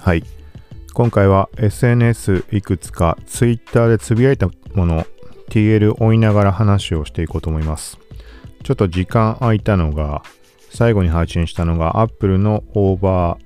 [0.00, 0.24] はい。
[0.94, 5.04] 今回は SNS いくつか Twitter でつぶやいたもの
[5.50, 7.98] TL 追いながら話をしていこうと思います。
[8.62, 10.22] ちょっと時間空いたのが
[10.70, 13.36] 最後に配信したのが Apple のオーバ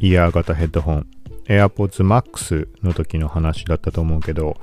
[0.00, 1.06] ーイヤー型ヘッドホン
[1.44, 4.56] AirPods Max の時の話だったと思うけど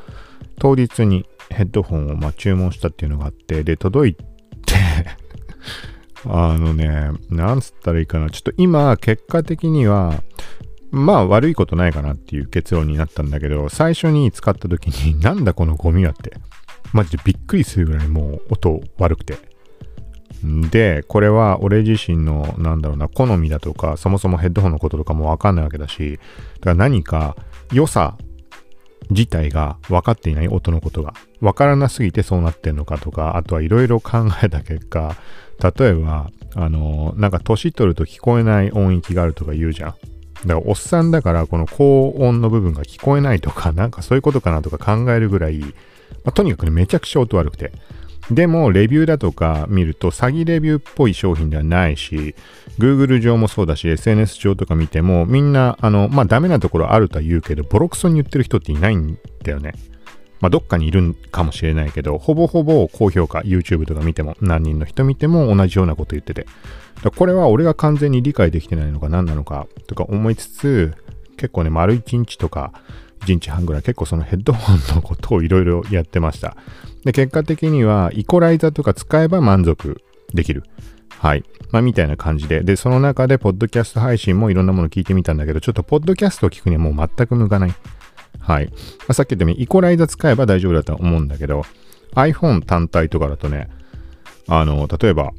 [0.58, 4.24] 当日にヘッドホンをま注文したっていうのがあってで届いて
[6.28, 8.32] あのね、なんつったらいいかな。
[8.32, 10.24] ちょっと今、結果的には、
[10.92, 16.34] まあ悪いことないかなっていう結論になったんだけど、最初に使った時に、 なんだこのゴミはって、
[16.94, 19.38] マジでびっくりするぐらいもう音悪くて。
[20.70, 26.20] で、これは俺自身の、なんだろうな、好みだとか、そもそもヘッドホンのこととかもわかんないわけだし、
[26.60, 27.36] だから何か
[27.72, 28.18] 良さ
[29.10, 31.14] 自体が分かっていない音のことが。
[31.42, 35.16] 分からなすぎてそうなってんのかとか、あとはいろいろ考えた結果、
[35.78, 39.96] 例えば、あの、なんか年取ると聞こえない音域があるとか言うじゃん。
[40.46, 45.66] だからおっさんだからこの高音の部分が聞こえないとか、 なんかそういうことかなとか考えるぐらい、ま
[46.26, 47.72] あ、とにかくね、めちゃくちゃ音悪くて。
[48.32, 52.34] でも、レビューだとか見ると、詐欺レビューっぽい商品ではないし、
[52.80, 59.74] Google 上もそうだし、SNS 上とか見ても、みんな、あの、まあ、ダメなところあるとは言うけど、ボロクソに言ってる人っていないんだよね。
[60.46, 66.46] まあ、どっかにいるんかもしれないけど、ほぼほぼ高評価、YouTube とか見ても、何人の人見ても同じようなこと言ってて。
[67.16, 70.94] これは俺が完全に理解できてないのか何なのかとか思いつつ、
[71.36, 72.74] 結構ね、丸1日とか、
[73.22, 76.56] 1日半ぐらい結構そのヘッドホンのことをいろいろやってました。
[77.06, 80.00] で、結果的にはイコライザとか使えば満足
[80.36, 80.64] できる。
[81.10, 81.44] はい。
[81.72, 82.62] まあ、みたいな感じで。
[82.62, 87.74] で、その中で、ポッドキャスト配信もいろんなもの聞いてみたんだけど、ちょっとポッドキャストを聞くにはもう全く向かない。
[88.46, 88.72] はい。
[89.08, 91.64] ま、さっき言ったように、イコライザー使えば大丈夫だと思うんだけど、
[92.14, 93.70] iPhone 単体とかだとね、
[94.48, 95.32] あの、例えば、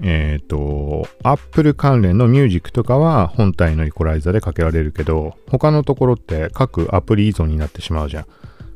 [0.00, 8.26] えっ、ー、と、Apple 関連のミュージックとかは本体のイコライザーでかけられるけど、他のところって各アプリ依存になってしまうじゃん。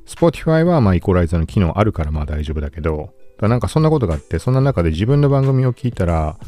[0.06, 3.10] Spotify はまイコライザーの機能あるからまあ大丈夫だけど、
[3.40, 6.38] だなんかそんなことがあって、そんな中で自分の番組を聞いたら、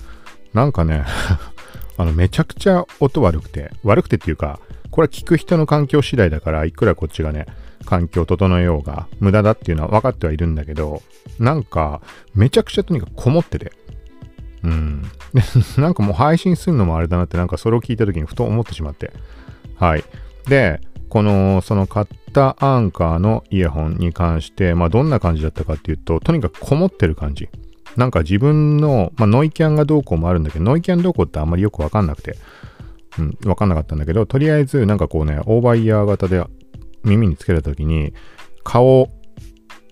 [0.52, 1.04] なんかね
[1.96, 4.60] あのめちゃくちゃ音悪くて、悪くてっていうか、
[4.94, 7.46] これは聞く人の環境次第だから、いくらこっちがね、
[7.84, 11.02] 環境を整えようが無駄だっていうのは分かってはいるんだけど、
[11.40, 12.00] なんか
[12.32, 13.72] めちゃくちゃとにかくこもってて、
[14.62, 15.02] うん。
[15.78, 19.12] なんかもう配信するのもあれだなって、なんかそれを聞いた時にふと思ってしまって。
[19.74, 20.04] はい。
[20.46, 27.48] で、この、その買ったアンカーのイヤホンに関して、まあどんな感じだったかっていうと、とにかくこもってる感じ。
[27.96, 32.36] なんか自分の、まあノイキャンがどうこうもあるんだけど、ノイキャンどうこうってあんまりよくわかんなくて、
[33.18, 36.44] うん、わかんなかったんだけど、とりあえずなんかこうね、オーバーイヤー型で
[37.04, 38.12] 耳につけた時に、
[38.64, 39.08] 顔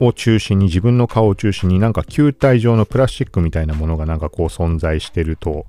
[0.01, 5.67] を中心に、自分の顔を中心になんか球体状のプラスチックみたいなものがなんかこう存在してると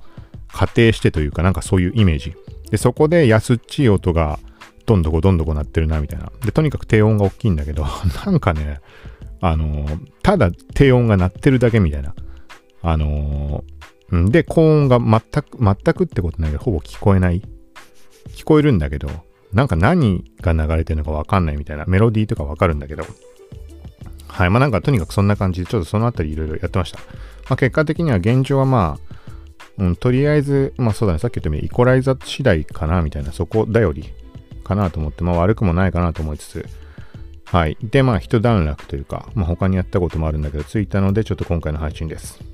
[0.52, 2.34] 仮定してというかなんかそういうイメージ。
[2.72, 4.40] で、そこで安っちい音が
[4.86, 6.32] どんどこどんどこ鳴ってるなみたいな。
[6.44, 7.86] で、とにかく低音が大きいんだけど、
[8.26, 8.80] なんかね、
[9.42, 12.16] あのー、ただ低音が鳴ってるだけみたいな。
[12.86, 17.42] あのー、で、高音が全く、全くってことないけど、ほぼ聞こえない。
[18.30, 19.10] 聞こえるんだけど、
[19.54, 21.86] なんか何が流れてるのかわかんないみたいな。
[21.86, 23.06] メロディーとかわかるんだけど、
[24.28, 24.50] はい。
[24.50, 27.00] まあなんかとにかくそんな感じで、ちょっとそのあたりいろいろやってました。
[27.50, 29.14] まあ結果的には現状はまあ、
[29.78, 34.12] うん、とりあえず、まあそうだね、さっき言ったようにイコライザー次第かな、みたいな、そこだより
[34.64, 36.66] かなと思って、まあ悪くもないかなと思いつつ、
[37.46, 37.78] はい。
[37.84, 42.53] で、まあ一段落というか、まあ他にやったこともあるんだけど、ついたので、ちょっと今回の配信です。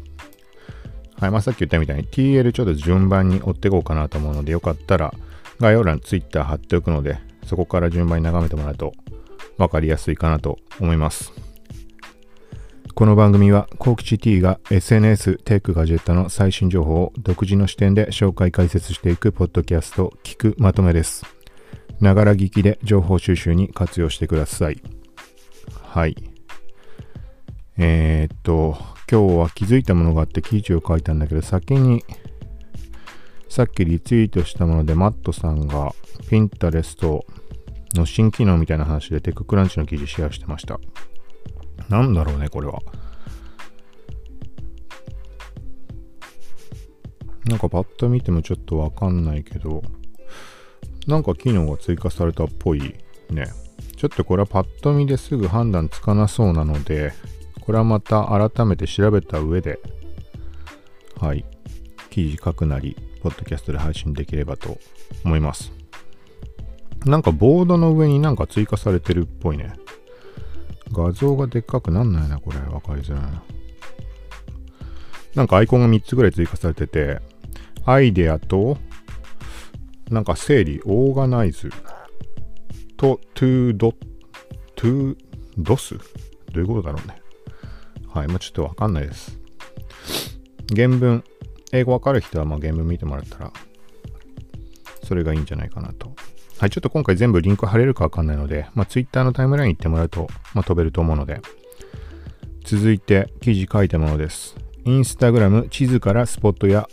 [1.20, 1.32] はい。
[1.32, 5.14] まあさっき言ったみたいに TL ちょっと順番に追っていこうかなと思うので、よかったら
[5.60, 8.94] 概要欄 Twitter 貼っておくので、そこから順番に眺めてもらうと
[9.58, 11.34] 分かりやすいかなと思います。
[12.96, 21.26] この番組は、コーキチ T が SNS、テック、ガジェットの最新情報を独自の視点で紹介解説していくポッドキャスト、聞くまとめです。
[22.02, 24.82] ながら聞きで情報収集に活用してください。
[25.82, 26.16] はい。
[27.78, 28.78] えー、っと、
[29.12, 32.04] 今日は気づいたものがあって記事を書いたんだけど、先に、
[33.48, 35.96] さっきリツイートしたもので、マットさんが
[36.30, 37.26] Pinterest
[37.96, 40.80] の新機能みたいな話でテッククランチの記事シェアしてました。
[41.90, 42.80] なんだろうね、これは。
[47.46, 49.82] なんかパッと見てもちょっとわかんないけど、
[51.08, 52.94] なんか機能が追加されたっぽい
[53.32, 53.46] ね。
[53.98, 57.12] ちょっとこれはパッと見ですぐ判断つかなそうなので、
[57.70, 59.80] これはまた改めて調べた上で、
[61.22, 61.46] はい、
[62.10, 64.80] 記事書くなり、ポッドキャストで配信できればと
[65.24, 65.72] 思います。
[67.06, 69.76] なんかボードの上になんか追加されてるっぽいね。
[70.92, 72.58] 画像がでっかくなんないな、これ。
[72.58, 73.44] わかりづらいな。
[75.36, 77.22] なんかアイコンが3つぐらい追加されてて、
[77.86, 78.80] アイデアと、
[80.10, 81.70] なんか整理、 organize
[82.98, 83.94] と、 to do、to
[84.76, 85.96] dos？
[85.96, 86.04] ど
[86.56, 87.19] ういうことだろうね。
[88.14, 89.38] はい、まあちょっとわかんないです。
[90.76, 91.24] 原文、
[91.72, 93.54] 英語わかる人はま原文見てもらったら、
[95.04, 96.14] それがいいんじゃないかなと。
[96.60, 101.42] はい、ちょっと今回全部リンク貼れるかわかんないので、まあ Twitter のタイムライン行ってもらうと、まあ飛べると思うので、
[102.66, 104.56] 続いて記事書いたものです。
[104.86, 106.88] インスタグラム地図からスポットや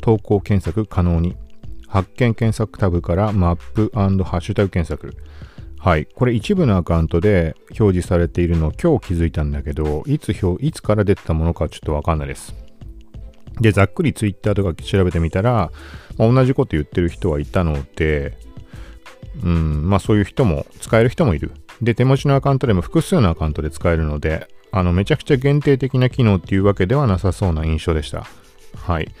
[0.00, 1.36] 投稿検索可能に。
[1.86, 5.14] 発見検索タブからマップハッシュタグ検索。
[5.82, 6.06] はい。
[6.14, 12.54] これ一部のアカウントで表示されているのを今日気づいたんだけど、いつ表、いつから出てたものかちょっとわかんないです。
[13.60, 15.72] で、ざっくり Twitter とか調べてみたら、
[16.18, 18.38] まあ、同じこと言ってる人はいたので、
[19.42, 21.50] うん、まあそういう人も、使える人もいる。
[21.80, 28.24] で、手持ちのアカウントでも複数のアカウントで使えるので、あの、めちゃくちゃ限定的な機能っていうわけではなさそうな印象でした。
[28.76, 29.12] はい。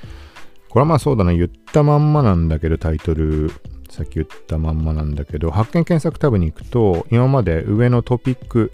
[0.68, 3.50] これはまあそうだな、言ったまんまなんだけど、タイトル、
[3.92, 8.72] さっき言ったまんまなんだけど、発見検索タブに行くと、今まで上のトピック、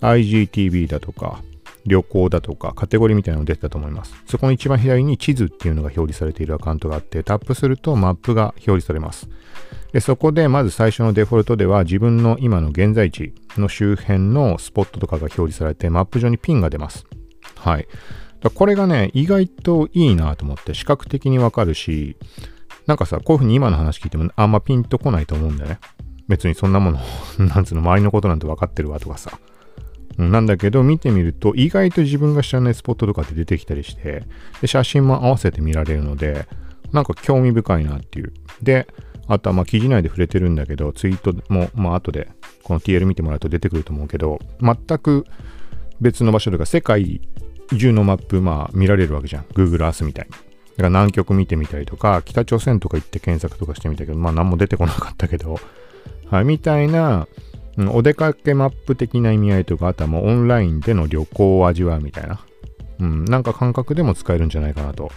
[0.00, 1.42] IGTV だとか、
[1.86, 4.14] 旅行だとか、カテゴリーみたいなの出てたと思います。
[4.26, 9.28] そこの一番左に地図っていうのが表示されているアカウントがあって、タップするとマップが表示されます。
[9.92, 17.06] でそこでまず最初のデフォルトでは自分の今の現在地の周辺のスポットとかが表示されてマップ上にピンが出ます。
[17.56, 17.88] はい。
[18.54, 22.16] これがね、意外といいなと思って視覚的にわかるし、
[22.90, 25.78] なんかさ、こういうふうに今の話聞いてもあんまピンとこないと思うんだよね。
[26.26, 26.98] 別にそんなもの、
[27.38, 29.38] なんつうの、周りのことなんて分かってるわとかさ。
[30.18, 34.24] なんだけど、見てみると、意外と自分が知らないスポットとかって出てきたりして、
[34.60, 36.48] で、写真も合わせて見られるので、
[36.90, 38.32] なんか興味深いなっていう。
[38.60, 38.88] で、
[39.28, 42.28] あとはまあ記事内で触れてるんだけど、ツイートもまあ後で
[42.64, 45.26] この TL 見てもらうと出てくると思うけど、全く
[46.00, 47.20] 別の場所とか世界
[47.78, 49.44] 中のマップまあ見られるわけじゃん。
[49.54, 50.49] Google Earth みたいに。
[50.80, 55.60] だから南極見てみたりとか、北朝鮮とか行って検索とかしてみたけど、まあ何も出てこなかったけど、
[56.30, 57.28] はい、みたいな、
[57.76, 62.40] うん、お出かけマップ的な意味合いとか、あとはもうオンラインでの旅行を味わうみたいな、
[62.98, 65.12] うん、なんか感覚でも使えるんじゃないかなと。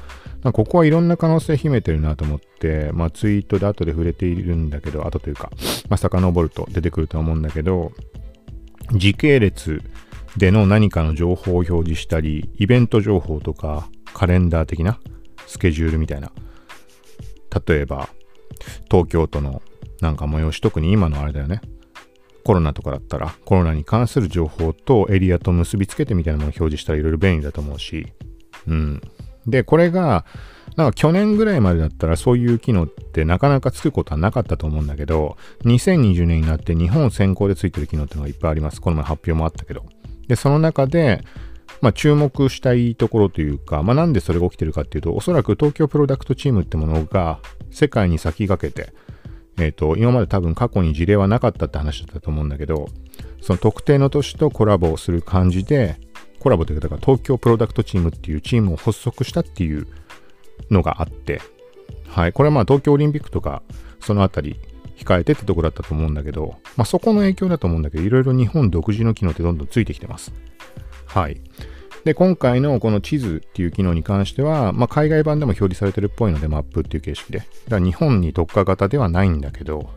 [0.52, 5.50] ここはいろんな可能性秘めてるなと思って、まあツイートで後で触れているんだけど、後というか、
[5.88, 7.94] まあ遡ると出てくると思うんだけど、
[8.92, 9.82] 時系列
[10.36, 15.00] での何かの情報を表示したり、イベント情報とか、カレンダー的な
[15.48, 16.32] スケジュールみたいな。
[17.68, 18.10] 例えば、
[18.90, 19.62] 東京都の
[20.02, 21.62] なんか催し、特に今のあれだよね。
[22.44, 28.08] コロナとかだったら、コロナに関する情報とエリアと結びつけてみたいなものを表示したらいろいろ便利だと思うし。
[28.68, 29.02] うん。
[29.48, 30.26] で、これが、
[30.76, 38.82] なんか去年ぐらいまでだったらそういう機能ってなかなかつくことはなかったと思うんだけど、2020年になって日本先行でついてる機能っていうのがいっぱいあります。
[38.82, 39.86] この前発表もあったけど。
[40.28, 41.24] で、その中で、
[41.82, 47.40] まあ、注目したいところというか、まあ、なんでそれが起きてるかっていうと、おそらく東京プロダクトチームってものが
[47.72, 48.94] 世界に先駆けて、
[49.58, 52.88] えっ、ー、と、今まで多分過去に事例はなかったって話だったと思うんだけど、
[53.42, 55.98] その特定の都市とコラボをする感じで、
[56.40, 59.88] コラボというか、だから東京プロダクトチームっていうチームを発足したっていう
[60.72, 61.42] のがあって、
[62.08, 62.34] はい。
[62.34, 63.64] これはまあ東京オリンピックとか、
[64.00, 64.60] そのあたり
[64.98, 70.34] 控えてってとこだったと思うんだけど、まあそこの影響だと思うんだけど、いろいろ日本独自の機能ってどんどんついてきてます。
[71.14, 71.40] はい。
[72.06, 77.40] で、今回のこの地図っていう機能に関しては、まあ、海外版でも表示されてるっぽいので、マップっていう形式で。
[77.40, 79.92] だから日本に特化型ではないんだけど、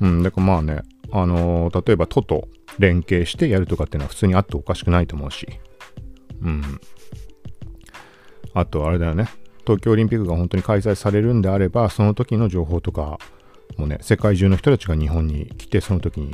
[0.00, 2.48] うん、だからまあね、あのー、例えば都と
[2.78, 5.48] 連携してやるとかっていうのは普通にあっておかしくないと思うし、
[6.40, 6.62] うん。
[8.54, 9.28] あと、あれだよね、
[9.66, 13.18] 東京オリンピックが本当に開催されるんであれば、その時の情報とか
[13.76, 16.32] もね、世界中の人たちが日本に来て、その時に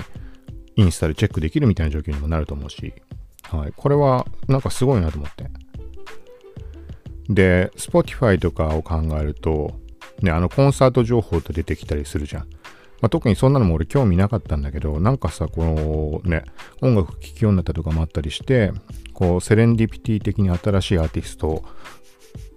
[0.77, 2.93] インスタでチェックできるみたいな状況にもなると思うし、
[3.53, 3.73] はい。
[3.77, 5.51] これはなんかすごいなと思って。
[7.29, 9.73] で、Spotify とかを考えると、
[10.21, 12.49] ね、あのコンサート情報って出てきたりするじゃん。
[13.03, 16.45] まあ、特にそんなのも俺興味なかったんだけど、なんかさ、このね、
[16.81, 18.73] 音楽聴きようになったとかもあったりして、
[19.13, 21.65] こう、セレンディピティ的に新しいアーティスト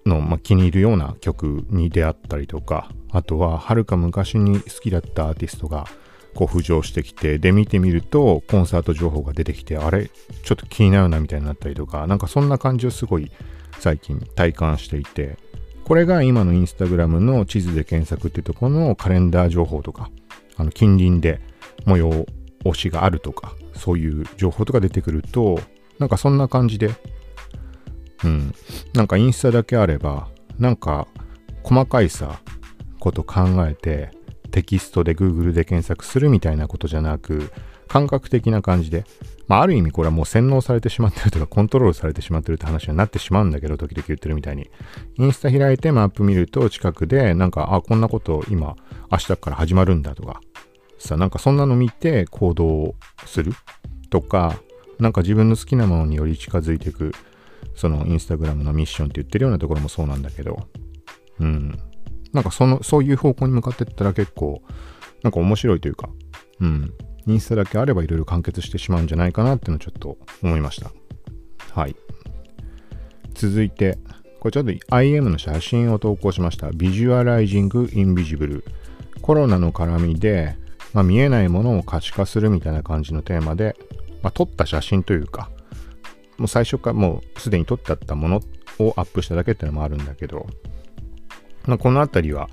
[0.06, 5.88] の、まあ、気に入るような曲に出会ったりとか、あとは、はるか昔に好きだったアーティストが、
[6.36, 10.10] こう浮上してきて、で見てみるとコンサート情報が出てきて、あれ？
[10.44, 13.32] ちょっと気になるなみたいになったりとか、なんかそんな感じをすごい
[13.80, 15.38] 最近体感していて、
[15.86, 20.12] これが今のインスタグラムの地図で検索っていうところのカレンダー情報とか、
[20.58, 21.39] あの近隣で
[21.86, 22.25] 模様
[22.63, 25.60] 推しがあるとか、そういう情報とか出てくると、
[26.00, 26.92] なんかそんな感じで、
[28.24, 28.54] うん、
[28.94, 30.27] なんかインスタだけあれば、
[30.58, 31.08] なんか
[31.63, 32.42] 細かいさ、
[33.00, 34.10] こと考えて、
[34.55, 37.51] テキストで Google で検索するみたいなことじゃなく、
[37.89, 39.03] 感覚的な感じで、
[39.50, 44.69] まあ、ある意味これはもう洗脳されてしまってるとか、コントロールされてしまってるって話になってしまうんだけど、時々言ってるみたいに。
[45.17, 48.77] インスタ開いてマップ見ると、近くで、なんか、あ、こんなこと今、
[49.12, 50.39] 明日から始まるんだとか、
[51.00, 52.95] さ、なんかそんなの見て行動
[53.25, 53.51] する
[54.09, 54.55] とか、
[55.00, 57.12] なんか自分の好きなものにより近づいていく、
[57.75, 60.69] そのインスタグラムのミッションって言ってるようなところもそうなんだけど、
[61.41, 61.77] うん。
[62.36, 64.62] なんかその、そういう方向に向かってったら結構、
[65.24, 66.10] なんか面白いというか、
[66.60, 66.94] うん。
[67.27, 70.92] インスタだけあればいろいろ完結してしまうんじゃないかなっていうのをちょっと思いました。
[71.72, 71.96] はい。
[73.34, 73.98] 続いて、
[74.39, 76.70] これちょっと IM の写真を投稿しました。
[76.72, 78.65] ビジュアライジング・インビジブル。
[79.22, 80.58] コロナの絡みで、
[80.94, 83.75] まあ、見えないものを可視化するみたいな感じのテーマで、
[84.22, 85.50] まあ、撮った写真というか、
[86.38, 88.42] もう最初からもうすでに撮ってあったもの
[88.80, 90.46] をアップしただけっていうのもあるんだけど、
[91.67, 92.50] まあ、この辺りは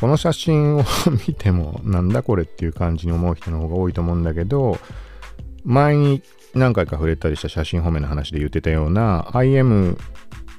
[0.00, 0.84] この写真を
[1.28, 4.78] 見てもなんだこれっていう感じに思う人の方が多いと思うんだけど
[5.64, 6.22] 前に
[6.54, 9.98] 何回か触れたりした写真褒めの話で言ってたような IM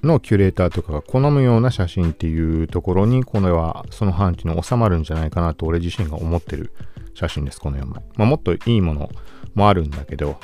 [0.03, 6.71] のキュレーターとかが好むような写真っていうところにこれはその範疇に収まるんじゃないかなと俺自身が思ってる
[7.13, 9.09] 写真ですこの4枚、まあ、もっといいもの
[9.53, 10.39] もあるんだけど、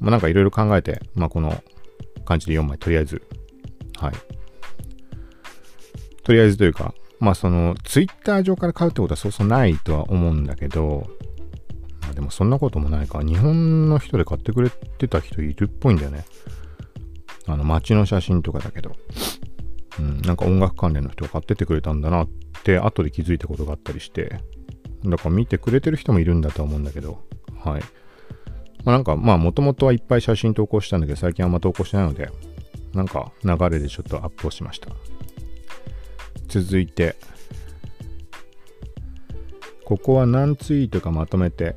[0.00, 1.62] まあ、なんかいろいろ考えて、まあ、この
[2.24, 3.22] 感じで4枚とりあえず
[3.98, 4.12] はい。
[6.26, 11.06] とりあえずというかまあそのツイッター上から買うってことはそうそうないとは思うんだけど、
[12.02, 13.22] まあ、でもそんなこともないか。
[13.22, 16.24] 日本の人で買ってくれてた人いるっぽいんだよね。
[17.46, 18.96] あの街の写真とかだけど。
[20.00, 22.28] うん、なんか音楽関連の人が買っててくれたんだなっ
[22.64, 24.40] て後で気づいたことがあったりして、
[25.04, 27.22] だから見てくれてる人もいるんだとは思うんだけど、
[27.64, 27.82] はい。
[28.84, 32.28] まあ、なんかまあもともとはいっぱい写真投稿したんだけど最近あんま投稿してないので、
[32.92, 34.90] なんか流れでちょっとアップをしました。
[36.48, 37.16] 続いて、
[39.84, 41.76] ここは何ツイートかまとめて、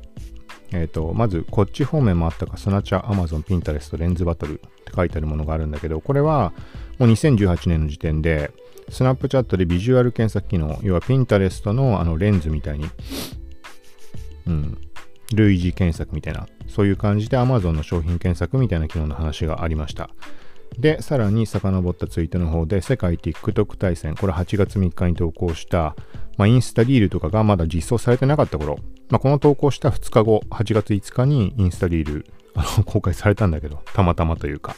[0.72, 6.52] えっ、と、まず、こっち方面もあったか、スナチャ、アマゾン、ピンタレスト、レンズバトルって書いてあるものがあるんだけど、これは
[6.98, 8.52] もう2018年の時点で、
[8.88, 12.86] スナップチャットでビジュアル検索機能、要はピンタレストのあのレンズみたいに、
[14.46, 14.78] うん、
[15.34, 20.10] 類似検索みたいな、そういう感じで Amazon の商品検索みたいな機能の話がありました。
[20.78, 25.94] で、さらに遡ったツイートの方で、世界 TikTok 対戦、これ8月3日に投稿した、
[26.38, 28.78] まあ、インスタリールとかがまだ実装されてなかった頃、
[29.10, 34.76] まあ、この投稿した2日後、8月5日にインスタリール、あの、公開されたんだけど、たまたまというか。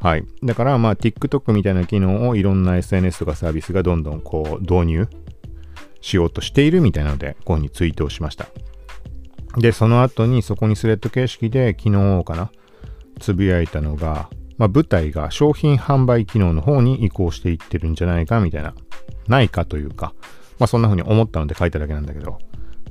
[0.00, 0.24] はい。
[0.42, 5.08] だから、まあ、TikTok みたいな機能をいろんな SNS とかサービスがどんどんこう、導入
[6.00, 8.46] しようとしているみたいなので、ここにツイートをしました。
[9.58, 12.50] で、その後にそこにスレッド形式で昨日かな、
[13.18, 18.74] つぶやいたのが、まあ、舞台が商品販売機能の方に移行していってるんじゃないかみたいな、
[19.26, 20.12] ないかというか、
[20.58, 22.36] まあそんな風に思ったので書いただけなんだけど、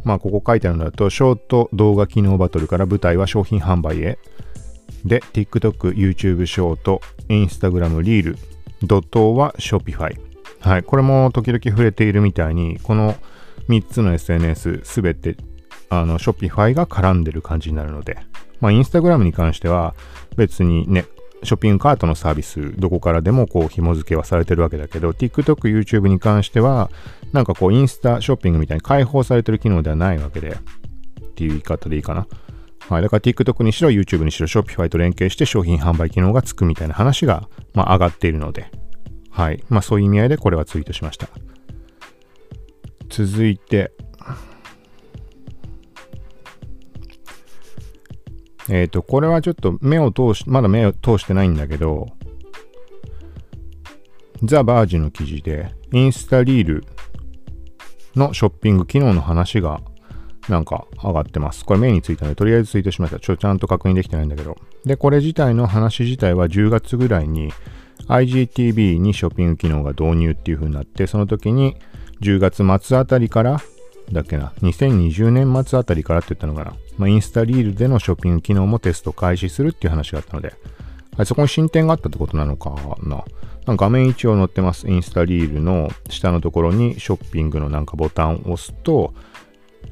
[0.04, 4.18] まあここ書いてあるのだと、ショート動画機能バトルから舞台は商品販売へ。
[5.06, 8.38] で、TikTok、YouTube ショート、Instagram リール、
[8.82, 10.20] ドットは Shopify。
[10.62, 13.16] はい、これも時々触れているみたいに、この
[13.68, 15.38] 3つの SNS すべて
[15.92, 18.18] あの Shopify が絡んでる感じになるので、
[18.60, 19.94] まあ Instagram に関しては
[20.36, 21.06] 別にね、
[21.44, 26.90] ショッピングカートのサービス、どこからでもこう紐付けはされてるわけだけど、TikTok、YouTube に関しては、
[27.32, 32.28] なんかこうインスタショッピングみたいに開放されてる機能ではないわけで、っていう言い方でいいかな。
[32.90, 33.02] はい。
[33.02, 38.72] だから TikTok にしろ YouTube にしろ Shopify と連携して商品販売機能がつくみたいな話が、まあ、上がっているので、
[39.30, 39.64] はい。
[39.70, 41.30] まあそういう意味合いでこれはツイートしました。
[43.10, 43.92] 続いて、
[48.70, 52.08] えっ、ー、と、これはちょっと目を通し、まだ目を通してないんだけど、
[54.44, 56.86] ザ・バージの記事で、インスタリール
[58.16, 59.82] のショッピング機能の話が
[60.48, 61.66] なんか上がってます。
[61.66, 63.20] これ目についたので、とりあえずツイートしました。
[63.20, 64.56] ちょ、ちゃんと確認できてないんだけど。
[64.86, 67.52] で、これ自体の話自体は10月ぐらいに
[68.08, 71.78] IGTV にショッピング機能が導入っていう風になって、その時に
[72.22, 73.60] 10月末あたりから
[74.12, 76.76] だっけな、2020年末あたりからって言ったのかな。
[76.98, 80.54] まあ、インスタリールでのショッピング機能もテスト開始するっていう話があったので、
[81.16, 82.72] はい、そこに進展があったってことなのか
[83.04, 83.24] な。
[83.68, 84.90] な画面一応載ってます。
[84.90, 89.14] インスタリールの下のところにショッピングのなんかボタンを押すと、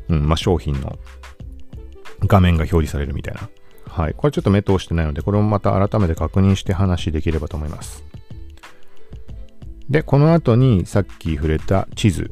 [0.10, 0.98] うん、まあ、商品の
[2.26, 3.50] 画面が表示されるみたいな。
[3.88, 4.14] はい。
[4.16, 8.04] これちょっと目通してないので、これもまた改めて確認して話できればと思います。
[9.90, 12.32] で、この後にさっき触れた地図。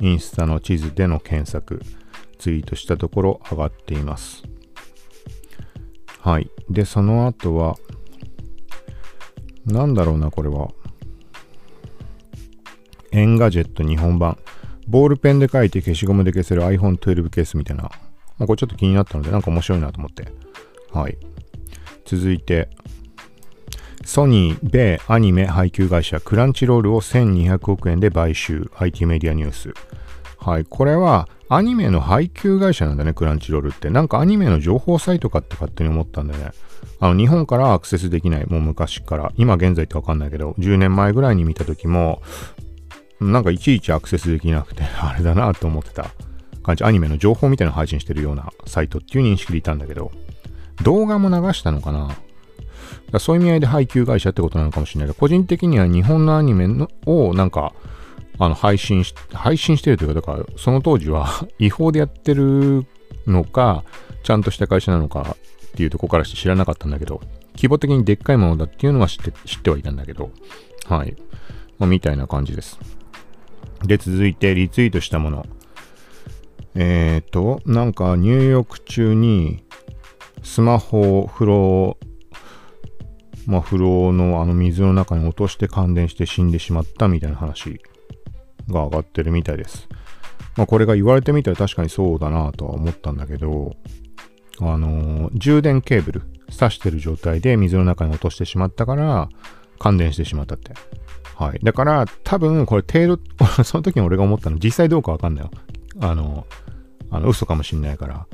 [0.00, 1.80] インスタの地図での検索、
[2.38, 4.42] ツイートしたところ上がっています。
[6.20, 6.50] はい。
[6.68, 7.76] で、その後は、
[9.66, 10.70] なんだろうな、これは。
[13.12, 14.38] Engadget 日本版。
[14.86, 17.84] ボールペンで書いて消しゴムで消せる iPhone12 ケースみたいな。
[17.84, 20.26] まあ、これちょっと気になったので、なんか面白いなと思って。
[20.92, 21.16] はい。
[22.04, 22.70] 続いて、
[24.04, 28.70] ソニー、米アニメ配給会社クランチロールを1200億円で買収。
[28.76, 29.74] IT メディアニュース。
[30.38, 30.64] はい。
[30.64, 33.90] これはアニメの配給会社なんだね、クランチロールって。
[33.90, 36.50] なんかアニメの情報サイトかって勝手に思ったんだよね。
[36.98, 38.46] あの、日本からアクセスできない。
[38.46, 39.32] もう昔から。
[39.36, 42.22] 今現在ってわかんないけど、10年前ぐらいに見た時も、
[43.20, 46.06] なんかいちいちアクセスできなくて、 あれだなと思ってた
[46.62, 46.84] 感じ。
[46.84, 50.10] アニメの情報みたいなの配信してるようなサイトっていう認識でいたんだけど、
[50.82, 52.16] 動画も流したのかな？
[53.18, 57.72] そういう意味合いで配給会社ってことなのかもしれないけど、個人的には日本のアニメのをなんか、
[58.38, 62.86] あの、配信し、配信してるというか、だから、その当時は違法でやってる
[63.26, 63.84] のか、
[64.22, 67.20] ちゃんとした会社なのかっていうとこからして知らなかったんだけど、
[67.56, 70.30] 規模的にでっかいものだっていうのは知って、知ってはいたんだけど、
[70.88, 71.14] はい。
[71.78, 72.78] まあ、みたいな感じです。
[73.84, 75.46] で、続いてリツイートしたもの。
[76.74, 79.64] えっ、ー、と、なんか入浴中に
[80.42, 81.98] スマホを風呂
[83.50, 87.80] まあ、風呂のあの水の中に落として感電して死んでしまったみたいな話
[88.68, 89.88] が上がってるみたいです。
[90.56, 93.74] まあ、これが言われてみたら確かにそうだなとは思ったんだけど、
[94.60, 99.28] あのー、充電ケーブル挿してる状態で水の中に落としてしまったから
[99.80, 100.72] 感電してしまったって。
[101.34, 101.58] はい。
[101.60, 103.20] だから多分これ程度、
[103.64, 105.50] その時に俺が思ったの実際どうかわかんないよ。
[105.98, 106.46] あの、
[107.10, 108.26] あの嘘かもしんないから。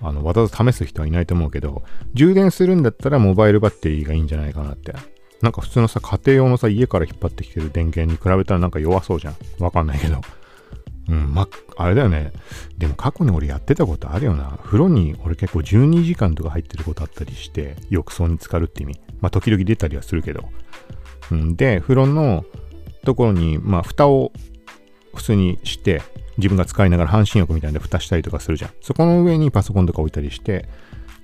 [0.00, 1.82] あの、わざわざ試す人はいないと思うけど、
[2.14, 4.94] 充電するんだったらモバイルバッテリーがいいんじゃないかなって。
[5.42, 9.36] なんか普通のさ、家庭用のさ、家から引っ張ってきてる電源に比べたらなんか弱そうじゃん。
[9.58, 10.20] わかんないけど。
[11.08, 12.32] うん、ま、あれだよね。
[12.78, 14.58] でも過去に俺やってたことあるよな。
[14.64, 19.00] 風呂に俺結構12時間とか入ってることあったりして、浴槽に浸かるって意味。
[19.20, 20.48] まあ時々出たりはするけど。
[21.30, 22.44] うん、で、風呂の
[23.04, 24.32] ところに、まあ蓋を
[25.14, 26.02] 普通にして、
[26.38, 28.70] 自分が使いながら半身浴みたいな蓋したりとかするじゃん。
[28.80, 30.68] そこの上にパソコンとか置いたりして、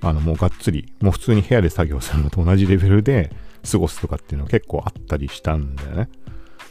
[0.01, 3.31] あの、もうがっつり、もう普通に部屋で作業するのと同じレベルで
[3.69, 6.09] 過ごすとかっていうのが結構あったりしたんだよね。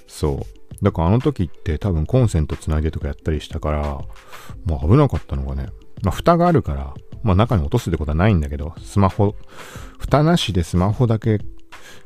[0.07, 0.47] そ
[0.81, 0.85] う。
[0.85, 3.83] だからあの時って多分コンセントつないでとかやったりしたから、
[4.65, 5.69] もう危なかったのがね。
[6.03, 9.35] まあ蓋があるから、まあ中に落とすってことはないんだけど、スマホ、
[9.99, 11.39] 蓋なしでスマホだけ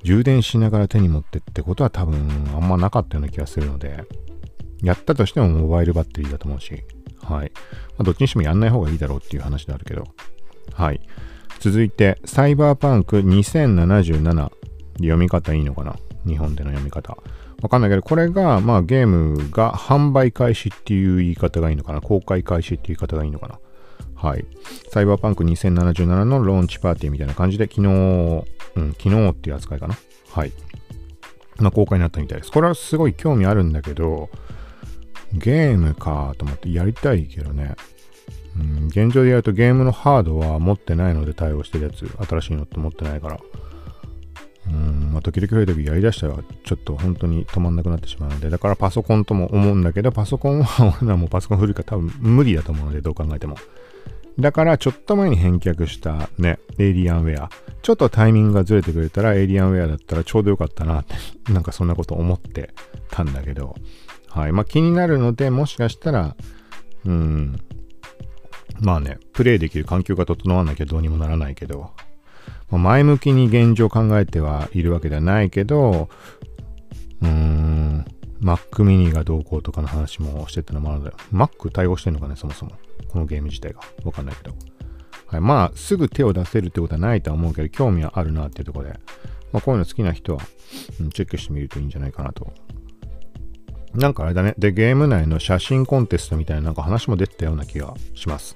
[0.03, 4.05] 充電しながら手に持ってってことは多分あんまなかったような気がするので、
[4.87, 6.85] やったとしてもモバイルバッテリーだと思うし、
[7.23, 7.53] はい。
[7.55, 10.05] まあ、どっちにしてもやんない方がいいだろうっていう話であるけど、
[10.73, 11.01] はい。
[11.61, 14.51] 続いて、サイバーパンク2077。
[14.99, 15.95] 読み方いいのかな？
[16.27, 17.19] 日本での読み方。
[17.63, 22.01] わかんないけど、これが、まあゲームが販売開始っていう言い方がいいのかな？
[22.01, 23.59] 公開開始っていう言い方がいいのかな？
[24.15, 24.47] はい。
[24.91, 29.99] サイバーパンク2077のローンチパーティーみたいな感じで、昨日、うん、昨日っていう扱いかな？
[30.31, 30.53] はい。
[31.59, 32.53] まあ公開になったみたいです。
[32.53, 34.31] これはすごい興味あるんだけど、
[35.37, 37.77] ゲームかと思ってやりたいけどね。
[38.59, 43.41] うん、現状でやるとゲームのハードは持ってないので対応してるやつ、新しいのって持ってないから。
[44.69, 53.57] うん、まあ、時々増えた時やりだしたらちょっと本当に止まんなくなってしまうので、だからパソコンとも思うんだけど、パソコンは俺らもパソコン古いから多分無理だと思うので、どう考えても。
[54.39, 57.51] だからちょっと前に返却したね、エイリアンウェア。
[57.83, 62.71] ちょっとタイミングがずれてくれたらエイリアンウェアだったらちょうどよかったなって、なんかそんなこと思って
[63.11, 63.77] たんだけど、
[64.37, 64.53] はい。
[64.53, 66.37] まあ気になるので、もしかしたら、
[67.07, 67.59] うん、
[68.81, 71.93] まあね、プレイできる環境が整わなきゃどうにもならないけど、
[72.71, 76.11] まあ、前向きに現状考えてはいるわけではないけど、
[77.23, 78.05] うーん、
[78.43, 81.17] Mac mini がどうこうとかの話もしてたのもあるんだよ。
[81.33, 82.73] Mac 対応してんのかね、そもそも。
[83.09, 83.81] このゲーム自体が。
[84.05, 84.55] わかんないけど。
[85.29, 85.41] はい。
[85.41, 89.01] まあ、すぐ手を出せるってことはないとは思うけど、興味はあるなっていうところで、
[89.53, 90.43] まあ、こういうの好きな人は、
[91.01, 92.53] うん、チェックしてみるといいんじゃないかなと
[93.97, 94.55] なんかあれだね。
[94.59, 98.55] で、ゲーム内の写真コンテストみたいななんか話も出てたような気がします。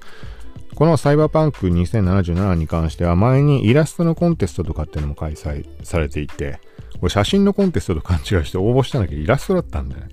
[0.75, 6.59] このサイバーパンク2077に関しては前にイラストのコンテストとかっていうのも開催されていて、
[6.99, 10.07] これ写真のコンテストと勘違いして応募したんだけどイラストだったんだね。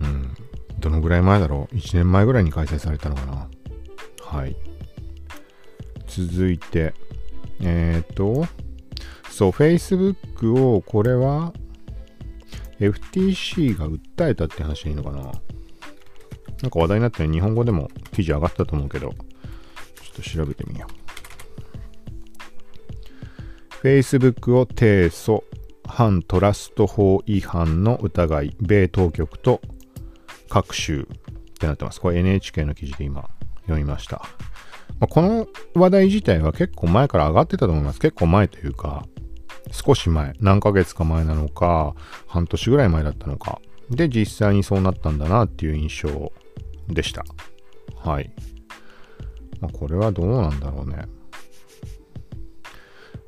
[0.00, 0.34] うん。
[0.78, 3.48] どのぐらい前だろう ?1 年前ぐらいに開催されたのかな？
[4.22, 4.56] はい。
[6.06, 6.94] 続いて、
[7.60, 8.46] えっ、ー、と、
[9.30, 11.52] そう、Facebook をこれは
[12.80, 15.18] FTC が訴えたって話でいいのかな？
[15.22, 15.30] な
[16.68, 19.16] んか話題になって日本語でも記事上がったと思うけど、ちょっ
[20.16, 20.86] と調べてみよ
[23.82, 23.86] う。
[23.86, 25.42] Facebook を提訴、
[25.86, 29.62] 反トラスト法違反の疑い、米当局と
[30.48, 31.06] 各州っ
[31.58, 32.00] てなってます。
[32.00, 33.30] これ NHK の記事で今
[33.62, 34.22] 読みました。
[34.98, 38.00] ま、この話題自体は結構前から上がってたと思います。
[38.00, 39.06] 結構前というか、
[39.70, 41.94] 少し前、何ヶ月か前なのか、
[42.26, 43.60] 半年ぐらい前だったのか。
[43.90, 46.32] で、実際にそうなったんだなっていう印象
[46.88, 47.24] でした。
[47.96, 48.30] はい。
[49.60, 51.04] まあ、これはどうなんだろうね。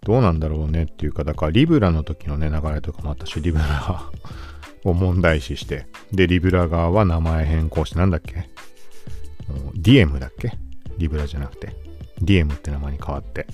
[0.05, 4.11] どうなんだろうねっていうか、だからリブラの時のね、流れとかもあったし、リブラ
[4.85, 8.49] を問題視して、で、リブラ側は名前変更して、なんだっけ？
[9.75, 10.53] ディエムだっけ？
[10.99, 11.77] リブラじゃなくて、
[12.21, 13.47] ディエムって名前に変わって。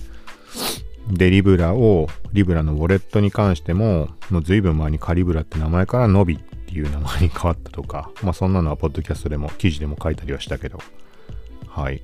[1.08, 10.78] で、リブラを、リブラのウォレットに関しても、もう随分前にカリブラって名前からノビっていう名前に変わったとか、 まあそんなのはポッドキャストでも記事でも書いたりはしたけど、
[11.66, 12.02] はい。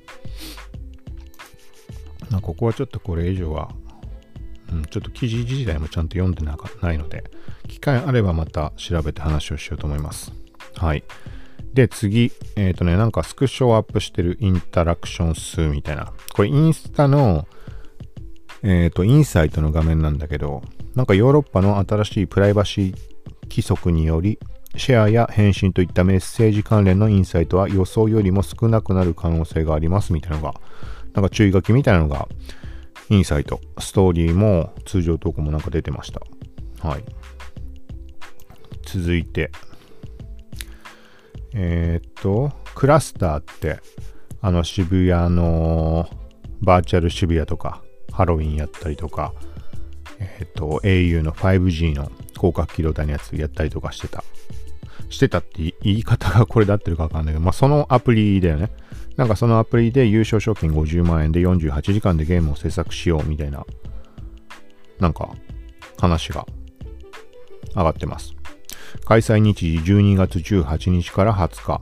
[2.31, 3.69] まあ、ここはちょっとこれ以上は
[4.71, 7.23] うん、ちょっと記事自体もちゃんと読んでなかないので、
[7.67, 10.33] 機会あればまた調べて話をしようと思います。
[10.75, 11.03] はい。
[11.73, 16.13] で、次、えっ、ー、とね、なんかスクショをアップしてるインタラクション数みたいな。
[16.33, 17.47] これインスタの、
[18.65, 20.63] えっ、ー、と、インサイトの画面なんだけど、
[20.95, 22.95] なんかヨーロッパの新しいプライバシー
[23.43, 24.39] 規則により、
[24.75, 30.55] シェアや返信といったメッセージ関連のインサイトは予想よりも少なくなる可能性がありますみたいなのが、
[31.13, 32.27] なんか注意書きみたいなのが
[33.09, 36.21] インサイト、ストーリーも通常投稿もなんか出てました。
[36.85, 37.05] はい。
[38.83, 39.51] 続いて、
[41.53, 43.79] えー、っと、クラスターって、
[44.41, 46.09] あの渋谷の
[46.61, 47.84] バーチャル渋谷とか、
[48.15, 49.33] ハロウィンやったりとか、
[50.19, 54.23] えー、っと、au の 5G の広角機動隊のやつやったりとかしてた。
[55.09, 58.71] してたって言い方がこれで合ってるかわかんないけど、まあ、そのアプリだよね。
[59.17, 63.65] なんかそのアプリで優勝賞金50万円で48時間でゲームを制作しようみたいな、
[64.99, 65.29] なんか
[65.97, 66.45] 話が
[67.75, 68.33] 上がってます。
[69.05, 71.81] 開催日時12月18日から20日。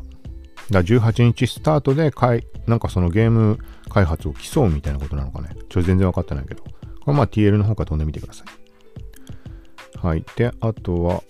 [0.72, 5.50] だ18日スタートでかい、なんかそのゲーム開発を競うみたいなことなのかね。
[5.54, 6.64] ちょっと全然わかってないけど。
[6.64, 9.98] これまあ TL の方から飛んでみてください。
[10.06, 10.26] はい。
[10.36, 11.24] で、あとは、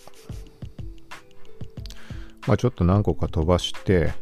[2.47, 4.13] まあちょっと何個か飛ばして、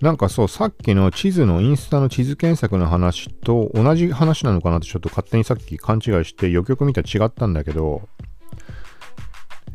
[0.00, 8.08] なんかそう、さっきの地図のインスタの地図検索の話と同じ話なのかなってちょっと勝手にさっき勘違いしてよくよく見たら違ったんだけど、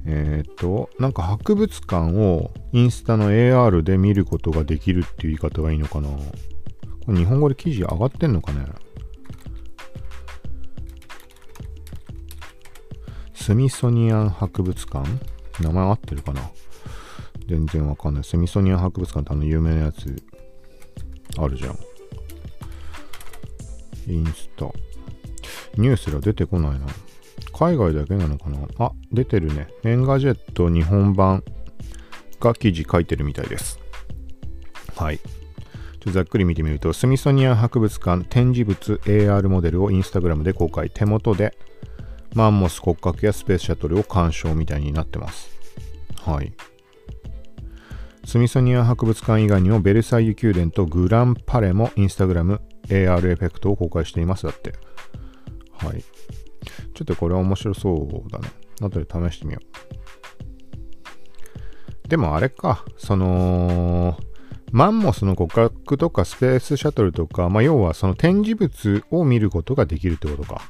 [0.05, 6.09] えっ、ー、と、なんか博物館をインスタの AR で見ることができるっていう言い方がいいのかな
[7.07, 8.65] 日本語で記事上がってんのかね？
[13.33, 15.05] スミソニアン博物館？
[15.61, 16.49] 名前合ってるかな？
[17.47, 18.23] 全然わかんない。
[18.23, 20.15] スミソニアン博物館ってあの有名なやつ
[21.37, 21.77] あるじゃん。
[24.07, 24.67] インスタ。
[25.77, 26.87] ニュースが出てこないな。
[27.51, 28.65] 海外だけなのかな？
[28.79, 29.67] あ、出てるね。
[29.83, 31.43] Engadget 日本版
[32.39, 33.77] が記事書いてるみたいです。
[34.95, 35.19] はい。
[36.11, 40.89] ざっくり見てみると、スミソニアン博物館展示物 AR モデルをインスタグラムで公開。
[40.89, 41.55] 手元で
[42.33, 45.49] マンモス骨格やスペースシャトルを鑑賞みたいになってます。
[46.21, 46.51] はい。
[48.25, 54.43] スミソニアン博物館以外にもベルサイユ宮殿とグランパレもインスタグラム AR エフェクトを公開しています。
[54.43, 54.73] だって。
[55.71, 56.03] はい。
[56.93, 58.49] ちょっとこれは面白そうだね。
[58.81, 59.59] 後で試してみよ
[62.05, 62.07] う。
[62.07, 64.17] でもあれか、その、
[64.73, 70.63] マンモスの骨格とかスペースシャトルとか、まあ、要はその展示物を見ることができるってことか。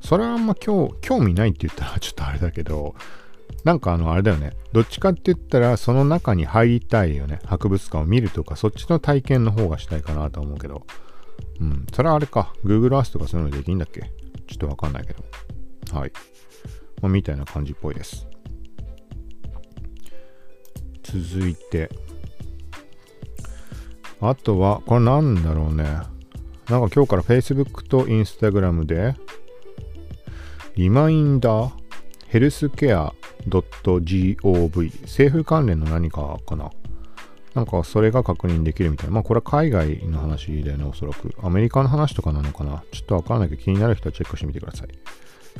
[0.00, 2.94] それはあんま興味ないって言ったらちょっとあれだけど、
[3.62, 4.54] なんかあの、あれだよね。
[4.72, 7.40] どっちかって言ったら、その中に入りたいよね。
[7.44, 10.86] 博物館を見るとか、そっちの体験の方がしたいかなと思うけど。
[11.60, 11.86] うん。
[11.92, 12.54] それはあれか。
[12.64, 14.00] Google Earth とかそういうのできんだっけ？
[14.00, 14.08] ちょ
[14.54, 15.22] っとわかんないけど。
[15.92, 16.12] はい。
[17.02, 18.26] まあ、みたいな感じっぽいです。
[21.02, 21.90] 続いて。
[24.22, 25.84] あとは、これなんだろうね。
[25.84, 29.16] なんか今日から Facebook と Instagram で、
[30.76, 31.72] リマインダー
[32.28, 33.12] ヘルスケア
[33.48, 36.70] .gov 政府関連の何かかな
[37.54, 39.12] なんかそれが確認できるみたいな。
[39.12, 41.34] まあこれは海外の話だよね、おそらく。
[41.42, 44.88] アメリカの話とかなのかなちょっとわからないけど気になる人はチェックしてみてください。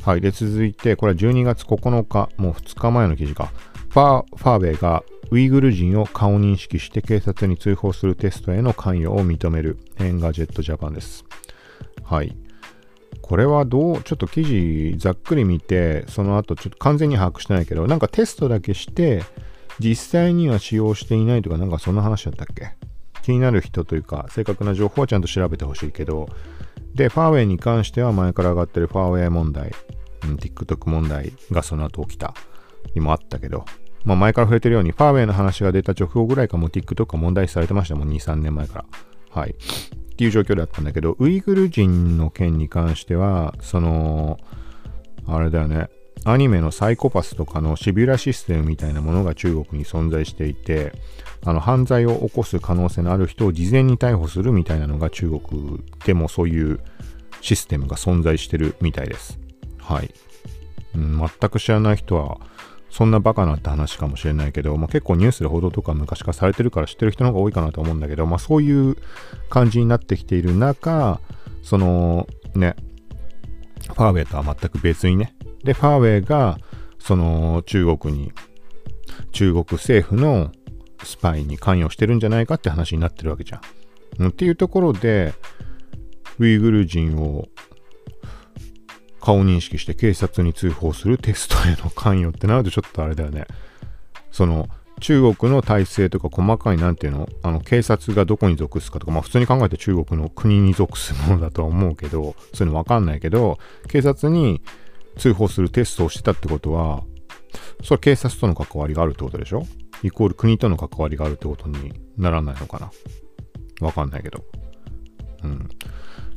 [0.01, 0.21] はい。
[0.21, 3.51] で、続いて、これは12月9日、もう2日前の記事か。
[3.89, 11.25] ファー、ファーウェイがウイグル人を顔認識して警察に通報するテストへの関与を認める Engadget Japan です。
[12.03, 12.35] はい。
[13.21, 19.23] これはどう、ちょっと記事ざっくり見て、その後ちょっと完全に把握してないけど、なんかテストだけして、
[19.79, 22.73] 実際には使用していないとか、なんかそんな話だったっけ？
[23.23, 26.27] 気になる人というか、正確な情報はちゃんと調べてほしいけど、
[26.93, 29.71] で、ファーウェイに関しては前から上がってるファーウェイ問題、
[30.25, 32.33] うん、TikTok 問題がその後起きた
[32.93, 33.63] にもあったけど、
[34.03, 38.85] まあ前から触れてるように、ファーウェイの話が出た直後ぐらいかもう TikTok が問題視されてましたもん、2、3年前から。
[39.29, 39.51] はい。
[39.51, 44.37] っていう状況だったんだけど、ウイグル人の件に関しては、その、
[45.25, 45.89] あれだよね、
[46.25, 50.93] アニメのサイコパスとかのシビュラシステムみたいなものが中国に存在していて、
[51.45, 56.79] あの犯罪を起こす可能性のある人を事前に逮捕するみたいなのが中国でもそういう
[57.41, 59.37] システムが存在してるみたいです。
[59.77, 60.13] はい。
[60.95, 62.39] うん、全く知らない人は
[62.93, 68.97] そんなバカなって話かもしれないけど、まあ、結構ニュースで報道とか昔からされてるから知ってる人の方が多いかなと思うんだけど、まあ、そういう
[69.49, 71.19] 感じになってきている中、
[71.63, 72.75] そのね、
[73.87, 75.35] ファーウェイとは全く別にね。
[75.63, 76.59] で、ファーウェイが、
[76.99, 78.31] その中国に、
[79.31, 80.51] 中国政府の
[81.03, 83.59] スパイに関与してるんじゃないかって話になってるわけじゃ
[84.23, 84.27] ん。
[84.27, 85.33] っていうところで、
[86.37, 87.47] ウイグル人を
[89.23, 93.45] 顔認識して警察に通報するテストへの関与ってなるとちょっとあれだよね。
[94.31, 94.67] その
[94.99, 97.29] 中国の体制とか細かいなんていうの？
[97.41, 104.61] あの警察がどこに属すかとかまあ普通に考えて中国の国に属すものだとは思うけどそういうのわかんないけど警察に
[105.17, 107.03] 通報するテストをしてたってことは
[107.81, 109.65] それは警察との関わりがあるってことでしょ？
[110.03, 112.91] イコール国との関わりがあるってことにならないのかな？
[113.79, 114.43] わかんないけど。
[115.43, 115.69] うん。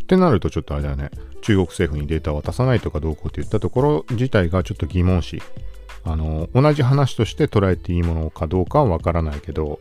[0.03, 1.11] ってなるとちょっとあれだよね。
[1.46, 5.40] 中国政府にデータを渡さないとかどうこうって言ったところ自体がちょっと疑問視。
[6.02, 9.78] あの、同じ話として捉えていいものかどうかはわからないけど、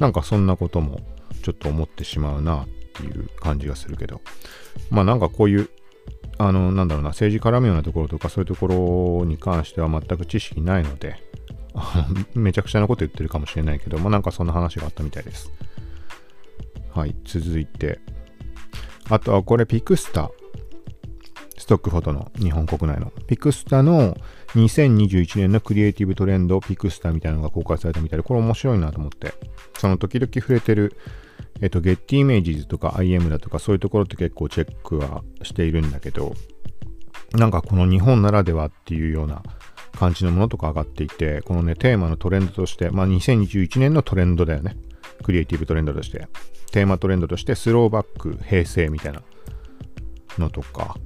[0.00, 0.98] なんかそんなことも
[1.44, 4.22] ちょっと思ってしまうなっていう感じがするけど。
[4.90, 5.70] まあなんかこういう、
[6.38, 11.22] あの、なんだろうな、政治絡むようなところとかそういうところに関しては全く知識ないので、
[12.34, 15.52] めちゃくちゃなこと言ってるかもしれないけど、まあなんかそんな話があったみたいです。
[16.92, 18.00] はい、続いて。
[19.10, 20.32] あとはこれピクスタ。
[21.64, 29.32] ストックフォトの日本国内のピクスタの2021年のクリエイティブトレンドピクスタみたいなのが公開されたみたいで、これ面白いなと思って、
[29.78, 30.94] その時々触れてる、
[31.62, 36.34] えっと、ゲッティイメージズとか IM だとかそういうところって結構チェックはしているんだけど、
[37.32, 39.42] なんかこの日本ならではっていうような
[39.98, 44.76] 感じのものとか上がっていて、このね、テーマのトレンドとして、まあ2021年のトレンドだよね。
[45.22, 46.28] クリエイティブトレンドとして。
[46.72, 49.22] テーマトレンドとしてスローバック、平成みたいな
[50.38, 50.98] のとか、